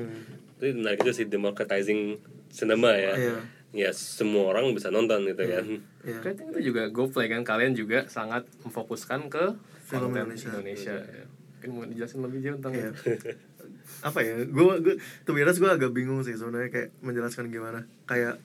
Itu 0.58 0.74
menarik 0.74 1.06
juga 1.06 1.14
sih 1.14 1.30
democratizing 1.30 2.18
cinema 2.50 2.98
ya. 2.98 3.14
Iya. 3.14 3.38
Ya 3.78 3.90
semua 3.94 4.50
orang 4.50 4.74
bisa 4.74 4.90
nonton 4.90 5.22
gitu 5.22 5.44
kan. 5.44 5.66
Iya. 6.02 6.18
Kayaknya 6.26 6.46
itu 6.50 6.60
juga 6.66 6.90
GoPlay 6.90 7.30
kan 7.30 7.46
kalian 7.46 7.78
juga 7.78 8.10
sangat 8.10 8.50
memfokuskan 8.66 9.30
ke 9.30 9.54
Film 9.86 10.10
Indonesia. 10.10 10.50
Indonesia. 10.50 10.98
ya. 10.98 11.26
Mungkin 11.54 11.70
mau 11.70 11.86
dijelasin 11.86 12.20
lebih 12.20 12.40
jauh 12.42 12.58
tentang 12.58 12.74
Iya. 12.74 12.90
apa 14.00 14.20
ya? 14.20 14.44
Gue 14.44 14.80
gue 14.80 14.96
tuh 15.24 15.34
biasa 15.34 15.58
gue 15.58 15.72
agak 15.74 15.92
bingung 15.92 16.22
sih 16.22 16.34
sebenarnya 16.34 16.70
kayak 16.70 16.90
menjelaskan 17.00 17.48
gimana. 17.48 17.84
Kayak 18.04 18.40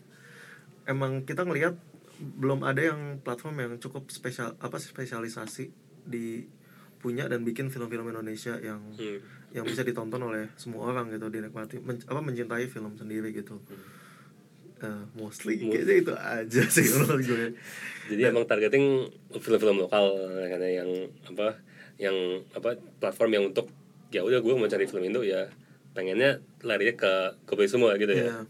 emang 0.85 1.23
kita 1.23 1.43
ngelihat 1.43 1.77
belum 2.19 2.63
ada 2.63 2.79
yang 2.81 3.01
platform 3.19 3.57
yang 3.59 3.73
cukup 3.79 4.07
spesial 4.09 4.55
apa 4.57 4.79
spesialisasi 4.79 5.71
di 6.05 6.47
punya 6.99 7.27
dan 7.27 7.43
bikin 7.43 7.67
film-film 7.67 8.07
Indonesia 8.07 8.55
yang 8.57 8.79
Hmm. 8.95 9.19
yang 9.51 9.67
bisa 9.67 9.83
ditonton 9.83 10.23
oleh 10.23 10.49
semua 10.55 10.89
orang 10.89 11.11
gitu 11.11 11.27
dinikmati 11.29 11.77
men- 11.79 12.01
apa 12.03 12.21
mencintai 12.21 12.67
film 12.67 12.95
sendiri 12.95 13.35
gitu. 13.35 13.59
Eh, 14.79 15.03
mostly 15.15 15.59
kayaknya 15.61 15.95
itu 15.97 16.13
aja 16.15 16.63
sih 16.67 16.87
menurut 16.89 17.23
gue. 17.23 17.45
Jadi 18.09 18.23
emang 18.23 18.47
targeting 18.47 19.07
film-film 19.33 19.79
lokal 19.79 20.11
karena 20.45 20.83
yang 20.83 20.91
apa 21.25 21.59
yang 21.99 22.15
apa 22.51 22.75
platform 22.99 23.31
yang 23.33 23.45
untuk 23.47 23.67
ya 24.13 24.23
udah 24.23 24.39
gue 24.39 24.53
mau 24.53 24.67
cari 24.67 24.85
film 24.85 25.03
Indo 25.03 25.21
ya 25.21 25.49
pengennya 25.91 26.31
larinya 26.63 26.95
ke 26.95 27.13
GoPlay 27.45 27.67
semua 27.67 27.97
gitu 27.97 28.13
ya. 28.13 28.25
Iya. 28.27 28.41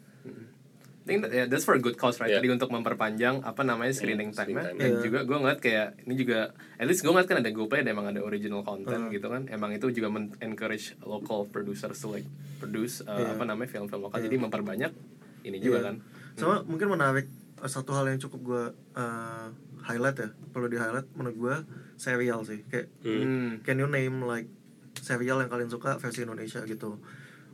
I 1.02 1.04
think 1.04 1.18
that, 1.20 1.32
yeah, 1.32 1.46
that's 1.46 1.66
for 1.66 1.74
a 1.74 1.82
good 1.82 1.98
cause 1.98 2.14
right 2.16 2.30
Yeah. 2.30 2.38
tadi 2.38 2.46
untuk 2.48 2.70
memperpanjang 2.70 3.42
apa 3.42 3.62
namanya 3.62 3.90
screening 3.90 4.30
Hmm, 4.30 4.38
time 4.38 4.54
time. 4.54 4.78
dan 4.78 4.90
Yeah. 4.92 5.02
juga 5.02 5.18
gue 5.22 5.34
ngeliat 5.34 5.58
kayak 5.58 5.98
ini 6.00 6.14
juga 6.16 6.38
at 6.76 6.86
least 6.86 7.02
gue 7.02 7.10
ngeliat 7.10 7.26
kan 7.26 7.38
ada 7.38 7.50
GoPlay 7.50 7.82
ada 7.82 7.90
emang 7.90 8.06
ada 8.06 8.22
original 8.22 8.62
content 8.62 9.06
Uh. 9.06 9.10
gitu 9.10 9.26
kan 9.26 9.42
emang 9.48 9.70
itu 9.72 9.90
juga 9.90 10.06
men 10.06 10.30
encourage 10.38 10.94
local 11.02 11.42
producers 11.44 11.98
to 11.98 12.06
like 12.08 12.22
produce 12.58 13.02
uh, 13.02 13.18
Yeah. 13.18 13.34
apa 13.34 13.42
namanya 13.44 13.66
film-film 13.68 13.98
lokal 14.00 14.18
Yeah. 14.18 14.30
jadi 14.30 14.36
memperbanyak 14.40 14.92
ini 15.42 15.58
juga 15.58 15.76
Iya. 15.76 15.86
kan 15.90 15.94
sama 16.32 16.54
mungkin 16.62 16.86
menarik 16.88 17.26
eh, 17.58 17.66
satu 17.68 17.90
hal 17.92 18.06
yang 18.06 18.22
cukup 18.22 18.40
gue 18.40 18.64
eh, 18.94 19.46
highlight 19.82 20.16
ya 20.16 20.28
perlu 20.48 20.70
di 20.70 20.78
highlight 20.78 21.10
menurut 21.12 21.34
gue 21.36 21.54
serial 21.98 22.46
sih 22.46 22.62
kayak 22.64 22.86
Hmm. 23.02 23.58
can 23.60 23.74
you 23.74 23.90
name 23.90 24.22
like 24.22 24.46
serial 25.02 25.38
yang 25.38 25.50
kalian 25.50 25.66
suka 25.68 25.98
versi 25.98 26.22
Indonesia 26.22 26.62
gitu 26.62 27.02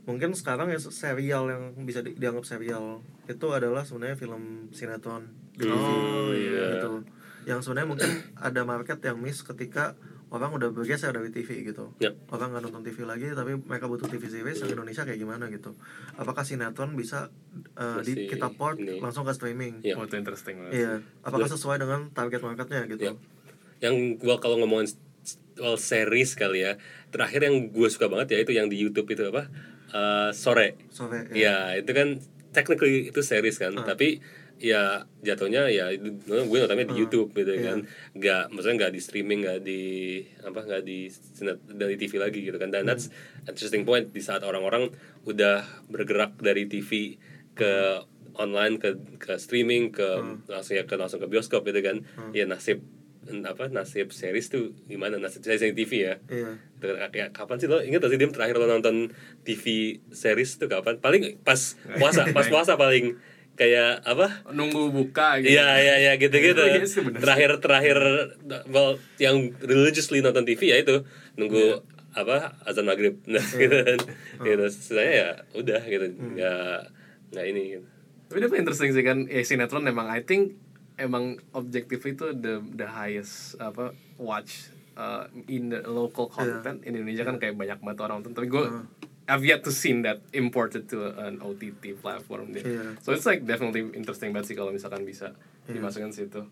mungkin 0.05 0.31
sekarang 0.31 0.69
ya 0.69 0.79
serial 0.79 1.43
yang 1.45 1.63
bisa 1.79 1.99
di- 1.99 2.13
dianggap 2.13 2.41
serial 2.43 3.01
itu 3.25 3.47
adalah 3.49 3.83
sebenarnya 3.83 4.15
film 4.15 4.43
sinetron 4.71 5.25
di 5.53 5.65
TV 5.65 5.75
Oh, 5.75 6.31
iya. 6.31 6.77
gitu 6.77 6.91
yang 7.43 7.59
sebenarnya 7.59 7.89
mungkin 7.89 8.09
ada 8.39 8.61
market 8.63 9.01
yang 9.01 9.17
miss 9.17 9.41
ketika 9.41 9.93
orang 10.29 10.53
udah 10.53 10.69
bergeser 10.69 11.09
dari 11.09 11.29
TV 11.29 11.61
gitu 11.63 11.89
Yep. 11.97 12.13
orang 12.29 12.47
nggak 12.47 12.63
nonton 12.63 12.83
TV 12.83 13.01
lagi 13.03 13.27
tapi 13.33 13.57
mereka 13.57 13.85
butuh 13.85 14.05
TV 14.05 14.21
series 14.23 14.57
yang 14.59 14.71
Indonesia 14.71 15.01
kayak 15.01 15.17
gimana 15.17 15.45
gitu 15.47 15.73
apakah 16.15 16.41
sinetron 16.41 16.93
bisa 16.93 17.33
uh, 17.75 17.97
di 17.99 18.25
kita 18.25 18.49
port 18.51 18.77
ini. 18.77 18.97
langsung 18.99 19.25
ke 19.25 19.33
streaming 19.33 19.81
Iya. 19.81 19.93
Oh, 19.93 20.05
itu 20.05 20.15
interesting 20.15 20.57
banget. 20.59 20.73
iya 20.75 20.91
apakah 21.19 21.45
sesuai 21.45 21.77
dengan 21.77 22.09
target 22.09 22.39
marketnya 22.39 22.85
gitu 22.87 23.03
Ya. 23.03 23.13
Yang 23.81 23.95
gua 24.17 24.37
kalau 24.37 24.57
ngomongin 24.57 24.91
soal 25.55 25.75
series 25.75 26.35
kali 26.35 26.61
ya, 26.61 26.75
terakhir 27.09 27.41
yang 27.43 27.69
gue 27.69 27.89
suka 27.89 28.07
banget 28.07 28.33
ya 28.33 28.39
itu 28.41 28.51
yang 28.53 28.67
di 28.67 28.77
YouTube 28.77 29.09
itu 29.09 29.25
apa? 29.25 29.49
Eh, 29.89 30.29
sore. 30.31 30.77
sore 30.89 31.25
Ya, 31.33 31.73
itu 31.73 31.89
kan 31.89 32.21
technically 32.49 33.09
itu 33.09 33.21
series 33.21 33.57
kan, 33.57 33.73
Ah. 33.73 33.85
tapi 33.85 34.21
ya 34.59 35.01
jatuhnya 35.23 35.71
ya 35.71 35.87
gue 35.95 36.57
nontonnya 36.59 36.83
di 36.83 36.91
Ah, 36.91 36.99
YouTube 36.99 37.31
gitu 37.31 37.53
iya. 37.53 37.71
kan, 37.71 37.79
nggak 38.11 38.43
maksudnya 38.51 38.75
nggak 38.77 38.93
di 38.93 39.01
streaming, 39.01 39.39
nggak 39.41 39.59
di 39.61 39.81
apa 40.41 40.59
nggak 40.59 40.83
di 40.83 41.07
dari 41.71 41.95
TV 41.95 42.13
lagi 42.17 42.39
gitu 42.43 42.57
kan, 42.57 42.67
dan 42.67 42.83
Hmm. 42.83 42.89
that's 42.91 43.07
interesting 43.45 43.81
point 43.81 44.09
di 44.09 44.19
saat 44.19 44.43
orang-orang 44.43 44.91
udah 45.23 45.63
bergerak 45.87 46.35
dari 46.37 46.65
TV 46.65 47.15
ke 47.55 48.03
online 48.35 48.77
ke 48.77 48.89
ke 49.17 49.33
streaming 49.35 49.89
ke 49.89 50.03
Hmm. 50.05 50.43
langsung 50.45 50.75
ya 50.75 50.83
ke 50.83 50.95
langsung 50.95 51.19
ke 51.19 51.27
bioskop 51.27 51.63
gitu 51.63 51.79
kan, 51.79 52.03
ya 52.31 52.43
nasib 52.43 52.83
apa 53.27 53.69
nasib 53.69 54.09
series 54.09 54.49
tuh 54.49 54.73
gimana? 54.87 55.19
Nasib 55.19 55.43
series 55.43 55.61
yang 55.61 55.75
TV 55.75 55.91
ya? 56.07 56.15
Iya. 56.31 56.57
Tuh, 56.79 56.95
kayak 57.11 57.35
kapan 57.35 57.57
sih 57.59 57.67
lo? 57.67 57.83
Inget 57.83 58.01
gak 58.01 58.11
sih 58.15 58.19
Dim 58.19 58.31
terakhir 58.33 58.55
lo 58.57 58.65
nonton 58.65 59.11
TV 59.43 59.97
series 60.09 60.57
tuh 60.57 60.71
kapan? 60.71 60.97
Paling 61.03 61.43
pas 61.43 61.59
puasa 61.99 62.25
pas 62.31 62.47
puasa 62.53 62.73
paling 62.79 63.19
kayak 63.59 64.07
apa? 64.07 64.47
Nunggu 64.55 64.89
buka 64.95 65.43
gitu. 65.43 65.51
Iya 65.51 65.67
iya 65.83 65.95
iya 65.99 66.13
gitu 66.15 66.35
gitu. 66.39 66.63
Iya 66.71 66.87
terakhir 67.19 67.59
terakhir 67.59 67.97
well 68.71 68.95
yang 69.19 69.51
religiously 69.59 70.23
nonton 70.23 70.47
TV 70.47 70.71
ya 70.71 70.77
itu 70.79 71.03
nunggu 71.35 71.83
apa 72.15 72.55
azan 72.63 72.87
maghrib. 72.87 73.19
Nah 73.29 73.43
gitu 73.43 73.75
kan. 73.83 73.99
Gitu. 74.41 74.63
Saya 74.71 75.11
ya 75.11 75.29
udah 75.53 75.81
gitu. 75.83 76.07
Nggak 76.15 76.79
nggak 77.35 77.45
ini. 77.51 77.63
Gitu. 77.77 77.85
Tapi 78.29 78.45
itu 78.45 78.55
interesting 78.61 78.93
sih 78.93 79.01
kan, 79.01 79.25
ya 79.25 79.41
sinetron 79.41 79.89
emang 79.89 80.05
I 80.05 80.21
think 80.21 80.53
emang 80.99 81.39
objektif 81.55 82.03
itu 82.03 82.35
the 82.35 82.59
the 82.75 82.85
highest 82.85 83.55
apa 83.57 83.95
watch 84.19 84.69
uh, 84.99 85.31
in 85.47 85.71
the 85.71 85.79
local 85.87 86.27
content 86.27 86.83
in 86.83 86.99
Indonesia 86.99 87.23
kan 87.23 87.39
kayak 87.39 87.55
banyak 87.55 87.79
banget 87.79 87.99
orang 88.03 88.19
nonton. 88.19 88.35
Tapi 88.35 88.47
gue 88.51 88.63
I've 89.29 89.45
yet 89.45 89.61
to 89.63 89.71
seen 89.71 90.01
that 90.03 90.25
imported 90.33 90.89
to 90.89 91.13
an 91.13 91.37
OTT 91.39 92.01
platform 92.01 92.49
deh. 92.51 92.65
Iya. 92.65 92.97
So 93.05 93.13
it's 93.13 93.29
like 93.29 93.45
definitely 93.45 93.85
interesting 93.93 94.33
banget 94.33 94.51
sih 94.51 94.55
kalau 94.57 94.73
misalkan 94.73 95.05
bisa 95.05 95.37
dimasukin 95.69 96.09
situ. 96.09 96.43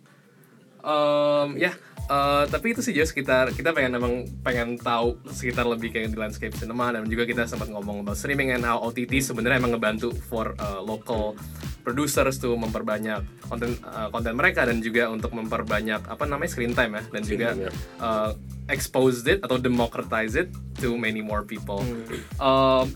Um, 0.87 1.59
ya, 1.59 1.75
eh, 2.07 2.43
tapi 2.47 2.71
itu 2.71 2.79
sih 2.79 2.95
just 2.95 3.11
sekitar 3.11 3.51
kita 3.51 3.75
pengen 3.75 3.99
emang 3.99 4.23
pengen 4.39 4.79
tahu 4.79 5.19
sekitar 5.27 5.67
lebih 5.67 5.91
kayak 5.91 6.15
di 6.15 6.17
landscape 6.17 6.55
cinema 6.55 6.95
dan 6.95 7.03
juga 7.11 7.27
kita 7.27 7.43
sempat 7.43 7.67
ngomong 7.67 8.07
about 8.07 8.15
streaming 8.15 8.55
and 8.55 8.63
how 8.63 8.79
OTT 8.79 9.19
sebenarnya 9.19 9.59
emang 9.59 9.75
ngebantu 9.75 10.15
for 10.31 10.55
uh, 10.63 10.79
local 10.79 11.35
producers 11.83 12.39
tuh 12.39 12.55
memperbanyak 12.55 13.19
konten 13.51 13.75
uh, 13.83 14.07
konten 14.11 14.39
mereka 14.39 14.63
dan 14.63 14.79
juga 14.79 15.11
untuk 15.11 15.35
memperbanyak 15.35 16.07
apa 16.07 16.23
namanya 16.23 16.51
screen 16.51 16.71
time 16.71 16.99
ya 16.99 17.03
dan 17.11 17.23
juga 17.27 17.49
uh, 17.99 18.31
expose 18.71 19.23
it 19.27 19.43
atau 19.43 19.59
democratize 19.59 20.35
it 20.39 20.51
to 20.79 20.95
many 20.95 21.19
more 21.23 21.43
people. 21.43 21.83
Um, 22.39 22.95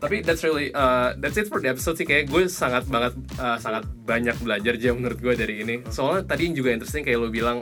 tapi 0.00 0.24
that's 0.24 0.40
really 0.40 0.72
uh, 0.72 1.12
that's 1.20 1.36
it 1.36 1.46
for 1.46 1.60
the 1.60 1.68
episode 1.68 1.94
sih. 1.94 2.08
Kayak 2.08 2.32
gue 2.32 2.48
sangat 2.48 2.88
banget 2.88 3.12
uh, 3.36 3.60
sangat 3.60 3.84
banyak 4.02 4.34
belajar 4.40 4.74
aja 4.74 4.90
menurut 4.96 5.20
gue 5.20 5.34
dari 5.36 5.60
ini. 5.60 5.84
Soalnya 5.92 6.24
tadi 6.24 6.48
yang 6.48 6.56
juga 6.56 6.72
interesting 6.72 7.04
kayak 7.04 7.20
lo 7.20 7.28
bilang 7.28 7.60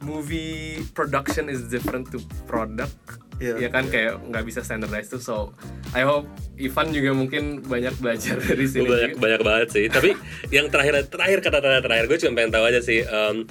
movie 0.00 0.82
production 0.94 1.48
is 1.48 1.66
different 1.68 2.08
to 2.10 2.18
product. 2.46 2.96
Iya. 3.36 3.60
ya 3.60 3.68
kan 3.68 3.84
kayak 3.92 4.16
nggak 4.32 4.48
bisa 4.48 4.64
standardized 4.64 5.12
tuh. 5.12 5.20
So 5.20 5.36
I 5.92 6.08
hope 6.08 6.24
Ivan 6.56 6.88
juga 6.88 7.12
mungkin 7.12 7.60
banyak 7.60 8.00
belajar 8.00 8.40
dari 8.40 8.64
Gue 8.64 8.72
sini 8.72 8.88
banyak 8.88 9.10
juga. 9.12 9.20
banyak 9.20 9.40
banget 9.44 9.68
sih. 9.76 9.84
Tapi 9.92 10.16
yang 10.56 10.72
terakhir 10.72 11.04
terakhir 11.12 11.44
kata 11.44 11.60
kata 11.60 11.84
terakhir 11.84 12.04
gue 12.08 12.18
cuma 12.24 12.32
pengen 12.32 12.52
tahu 12.56 12.64
aja 12.64 12.80
sih 12.80 13.04
em, 13.04 13.44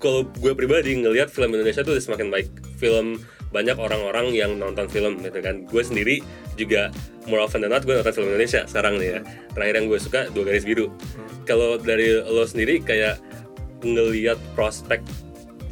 kalau 0.00 0.24
gue 0.24 0.52
pribadi 0.56 0.96
ngelihat 0.96 1.28
film 1.28 1.52
Indonesia 1.52 1.84
tuh 1.84 1.92
udah 1.92 2.04
semakin 2.04 2.32
baik. 2.32 2.48
Film 2.80 3.20
banyak 3.50 3.74
orang-orang 3.74 4.30
yang 4.30 4.54
nonton 4.54 4.86
film 4.86 5.18
gitu 5.18 5.38
kan 5.38 5.62
gue 5.62 5.82
sendiri 5.82 6.22
juga 6.54 6.94
more 7.24 7.40
often 7.40 7.60
than 7.60 7.68
not 7.68 7.82
gue 7.82 7.92
nonton 7.92 8.12
film 8.12 8.28
Indonesia 8.28 8.62
sekarang 8.64 8.96
nih 8.96 9.08
ya 9.10 9.20
terakhir 9.50 9.74
yang 9.76 9.86
gue 9.86 9.98
suka 9.98 10.20
dua 10.28 10.44
garis 10.44 10.62
biru 10.62 10.86
kalau 11.42 11.74
dari 11.76 12.14
lo 12.14 12.42
sendiri 12.42 12.78
kayak 12.80 13.18
ngelihat 13.80 14.38
prospek 14.52 15.02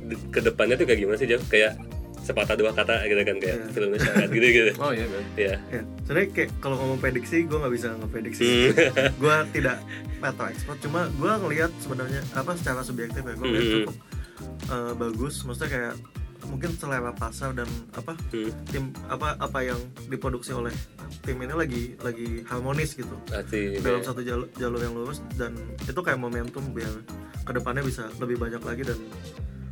de- 0.02 0.18
ke 0.28 0.40
depannya 0.40 0.74
tuh 0.74 0.84
kayak 0.84 0.98
gimana 0.98 1.16
sih 1.16 1.26
Jeff 1.26 1.44
kayak 1.46 1.78
sepatah 2.18 2.54
dua 2.54 2.72
kata 2.72 3.04
gitu 3.04 3.22
kan 3.22 3.36
kayak 3.38 3.56
Iya. 3.58 3.70
film 3.70 3.88
Indonesia 3.88 4.12
kan 4.12 4.28
gitu 4.28 4.46
gitu 4.50 4.72
oh 4.82 4.90
iya 4.90 5.06
man. 5.06 5.24
ya 5.34 5.54
Ya, 5.70 5.80
sebenarnya 6.02 6.28
kayak 6.30 6.50
kalau 6.58 6.76
ngomong 6.76 6.98
prediksi 6.98 7.36
gue 7.42 7.56
nggak 7.56 7.72
bisa 7.72 7.88
ngeprediksi. 7.94 8.44
Hmm. 8.44 8.70
gue 9.22 9.34
tidak 9.50 9.78
atau 10.18 10.44
expert, 10.44 10.78
cuma 10.80 11.06
gue 11.10 11.30
ngelihat 11.30 11.70
sebenarnya 11.78 12.20
apa 12.34 12.52
secara 12.52 12.82
subjektif 12.82 13.22
ya 13.22 13.32
gue 13.32 13.46
ngelihat 13.46 13.64
Hmm. 13.64 13.74
cukup 13.78 13.96
eh, 14.68 14.92
bagus. 14.98 15.34
Maksudnya 15.40 15.70
kayak 15.70 15.94
mungkin 16.48 16.72
selera 16.74 17.12
pasar 17.12 17.52
dan 17.52 17.68
apa 17.94 18.16
Hmm. 18.32 18.50
tim 18.68 18.84
apa 19.08 19.36
apa 19.38 19.58
yang 19.62 19.78
diproduksi 20.08 20.52
oleh 20.52 20.72
tim 21.22 21.36
ini 21.40 21.54
lagi 21.54 21.82
lagi 22.00 22.42
harmonis 22.48 22.96
gitu. 22.96 23.14
Hati, 23.28 23.78
dalam 23.80 24.00
satu 24.02 24.20
jalur, 24.24 24.48
jalur 24.56 24.80
yang 24.80 24.94
lurus 24.96 25.20
dan 25.36 25.54
itu 25.84 26.00
kayak 26.00 26.18
momentum 26.20 26.64
biar 26.72 26.90
ke 27.44 27.52
depannya 27.52 27.84
bisa 27.84 28.08
lebih 28.20 28.36
banyak 28.40 28.60
lagi 28.60 28.82
dan 28.84 28.98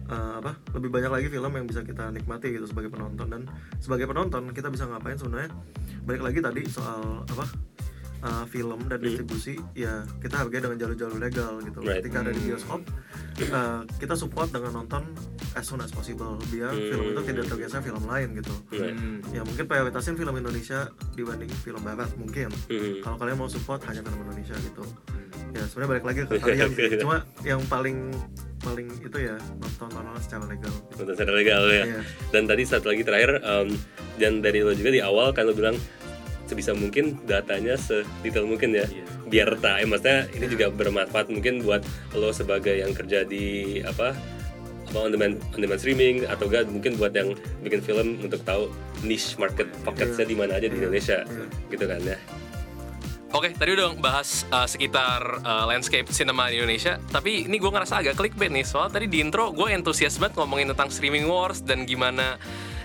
eh, 0.06 0.32
apa 0.40 0.56
lebih 0.76 0.88
banyak 0.92 1.10
lagi 1.10 1.28
film 1.32 1.52
yang 1.52 1.66
bisa 1.66 1.80
kita 1.82 2.12
nikmati 2.12 2.52
gitu 2.54 2.68
sebagai 2.68 2.92
penonton. 2.92 3.26
Dan 3.26 3.42
sebagai 3.80 4.06
penonton 4.08 4.52
kita 4.52 4.68
bisa 4.70 4.86
ngapain 4.86 5.16
sebenarnya? 5.18 5.50
Balik 6.06 6.22
lagi 6.22 6.38
tadi 6.40 6.62
soal 6.70 7.26
apa 7.26 7.44
eh, 8.18 8.44
film 8.46 8.80
dan 8.84 8.98
distribusi 8.98 9.54
ya 9.72 9.92
kita 10.16 10.38
hargai 10.38 10.60
dengan 10.60 10.78
jalur-jalur 10.78 11.16
legal 11.16 11.52
gitu 11.60 11.78
Right. 11.78 12.00
ketika 12.00 12.16
ada 12.20 12.30
di 12.30 12.42
bioskop 12.42 12.80
eh, 13.38 13.80
kita 13.96 14.14
support 14.14 14.48
dengan 14.48 14.72
nonton 14.74 15.02
as 15.52 15.64
soon 15.64 15.78
as 15.78 15.88
possible 15.88 16.36
biar 16.46 16.68
Hmm. 16.68 16.86
film 16.86 17.04
itu 17.10 17.20
tidak 17.24 17.44
tergeser 17.46 17.80
film 17.80 18.02
lain 18.02 18.28
gitu 18.34 18.54
Right. 18.70 18.92
Hmm. 18.92 19.20
ya 19.30 19.42
mungkin 19.42 19.64
prioritasin 19.64 20.14
film 20.14 20.34
Indonesia 20.34 20.86
dibanding 21.12 21.50
film 21.58 21.80
barat 21.80 22.10
mungkin 22.14 22.48
Hmm. 22.66 23.00
kalau 23.00 23.16
kalian 23.16 23.36
mau 23.36 23.48
support 23.48 23.80
hanya 23.84 24.00
film 24.00 24.20
Indonesia 24.22 24.56
gitu 24.56 24.84
ya 25.52 25.64
sebenarnya 25.64 25.90
balik 25.90 26.04
lagi 26.04 26.20
ke 26.22 26.36
kalian 26.36 26.70
sih. 26.70 26.88
cuma 27.02 27.16
yang 27.40 27.60
paling 27.66 28.12
paling 28.58 28.88
itu 28.98 29.18
ya 29.20 29.36
nonton 29.54 29.88
tontonan 29.88 30.18
secara 30.18 30.44
legal 30.44 30.72
Nonton 30.92 31.14
secara 31.14 31.32
legal 31.32 31.62
ya. 31.66 31.84
Iya. 31.86 32.00
Dan 32.28 32.42
tadi 32.44 32.62
satu 32.66 32.90
lagi 32.90 33.06
terakhir 33.06 33.38
um, 33.40 33.68
dan 34.16 34.40
dari 34.40 34.60
lo 34.60 34.72
juga 34.72 34.90
di 34.90 34.98
awal 34.98 35.30
kan 35.30 35.46
lo 35.46 35.54
bilang 35.54 35.76
sebisa 36.46 36.72
mungkin 36.72 37.18
datanya 37.26 37.74
sedetail 37.74 38.46
mungkin 38.46 38.78
ya 38.78 38.86
biar 39.26 39.58
tak 39.58 39.82
eh, 39.82 39.86
maksudnya 39.86 40.18
ini 40.32 40.46
juga 40.46 40.66
bermanfaat 40.70 41.26
mungkin 41.28 41.66
buat 41.66 41.82
lo 42.14 42.30
sebagai 42.30 42.78
yang 42.78 42.94
kerja 42.94 43.26
di 43.26 43.78
apa 43.82 44.14
apa 44.86 44.98
on 45.02 45.10
demand 45.10 45.42
on 45.52 45.60
demand 45.60 45.82
streaming 45.82 46.22
atau 46.30 46.46
enggak 46.46 46.70
mungkin 46.70 46.94
buat 46.94 47.10
yang 47.10 47.34
bikin 47.66 47.82
film 47.82 48.22
untuk 48.22 48.40
tahu 48.46 48.70
niche 49.02 49.34
market 49.36 49.66
pocketsnya 49.82 50.24
di 50.24 50.38
mana 50.38 50.56
aja 50.56 50.70
di 50.70 50.78
Indonesia 50.78 51.26
gitu 51.68 51.84
kan 51.84 52.00
ya 52.06 52.18
Oke, 53.34 53.52
tadi 53.52 53.74
udah 53.74 53.98
bahas 53.98 54.46
uh, 54.54 54.64
sekitar 54.64 55.42
uh, 55.42 55.66
landscape 55.68 56.08
cinema 56.14 56.46
di 56.48 56.62
Indonesia. 56.62 56.96
Tapi 57.10 57.44
ini 57.50 57.58
gue 57.58 57.68
ngerasa 57.68 58.00
agak 58.00 58.14
clickbait 58.16 58.48
nih. 58.48 58.62
Soal 58.64 58.88
tadi 58.88 59.10
di 59.10 59.18
intro 59.18 59.50
gue 59.50 59.66
entusias 59.74 60.16
banget 60.16 60.40
ngomongin 60.40 60.70
tentang 60.72 60.88
streaming 60.88 61.26
wars 61.26 61.60
dan 61.60 61.84
gimana 61.84 62.38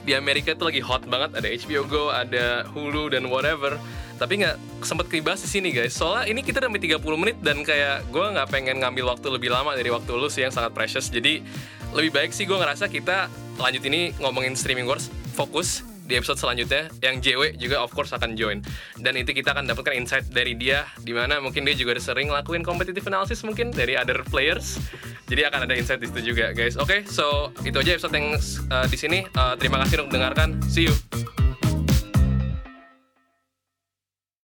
di 0.04 0.14
Amerika 0.18 0.54
itu 0.54 0.64
lagi 0.66 0.82
hot 0.82 1.06
banget. 1.06 1.38
Ada 1.38 1.48
HBO 1.48 1.84
Go, 1.86 2.04
ada 2.10 2.66
Hulu 2.70 3.14
dan 3.14 3.30
whatever. 3.30 3.78
Tapi 4.22 4.46
nggak 4.46 4.86
sempat 4.86 5.10
dibahas 5.10 5.42
di 5.42 5.50
sini 5.50 5.70
guys. 5.74 5.98
Soalnya 5.98 6.30
ini 6.30 6.46
kita 6.46 6.62
udah 6.62 6.70
sampai 6.70 6.84
30 6.86 7.22
menit 7.22 7.38
dan 7.42 7.66
kayak 7.66 8.06
gue 8.14 8.22
nggak 8.22 8.48
pengen 8.54 8.78
ngambil 8.82 9.18
waktu 9.18 9.28
lebih 9.34 9.50
lama 9.50 9.74
dari 9.74 9.90
waktu 9.90 10.10
lu 10.14 10.30
sih 10.30 10.46
yang 10.46 10.54
sangat 10.54 10.74
precious. 10.78 11.10
Jadi 11.10 11.42
lebih 11.92 12.14
baik 12.14 12.32
sih 12.32 12.46
gue 12.46 12.56
ngerasa 12.56 12.88
kita 12.88 13.28
lanjut 13.58 13.84
ini 13.90 14.16
ngomongin 14.22 14.56
streaming 14.56 14.88
wars 14.88 15.12
fokus 15.34 15.84
di 16.12 16.20
episode 16.20 16.36
selanjutnya 16.36 16.92
yang 17.00 17.24
JW 17.24 17.56
juga 17.56 17.80
of 17.80 17.96
course 17.96 18.12
akan 18.12 18.36
join. 18.36 18.60
Dan 19.00 19.16
itu 19.16 19.32
kita 19.32 19.56
akan 19.56 19.72
dapatkan 19.72 19.96
insight 19.96 20.28
dari 20.28 20.60
dia 20.60 20.84
di 21.00 21.16
mana 21.16 21.40
mungkin 21.40 21.64
dia 21.64 21.74
juga 21.74 21.96
sering 21.96 22.28
ngelakuin 22.28 22.68
competitive 22.68 23.08
analysis 23.08 23.48
mungkin 23.48 23.72
dari 23.72 23.96
other 23.96 24.20
players. 24.28 24.76
Jadi 25.32 25.48
akan 25.48 25.64
ada 25.64 25.74
insight 25.80 26.04
di 26.04 26.12
situ 26.12 26.36
juga 26.36 26.52
guys. 26.52 26.76
Oke 26.76 27.08
so 27.08 27.56
itu 27.64 27.80
aja 27.80 27.96
episode 27.96 28.12
yang 28.12 28.36
uh, 28.68 28.86
di 28.92 28.98
sini. 29.00 29.24
Uh, 29.40 29.56
terima 29.56 29.80
kasih 29.88 30.04
untuk 30.04 30.20
mendengarkan 30.20 30.60
see 30.68 30.92
you 30.92 30.96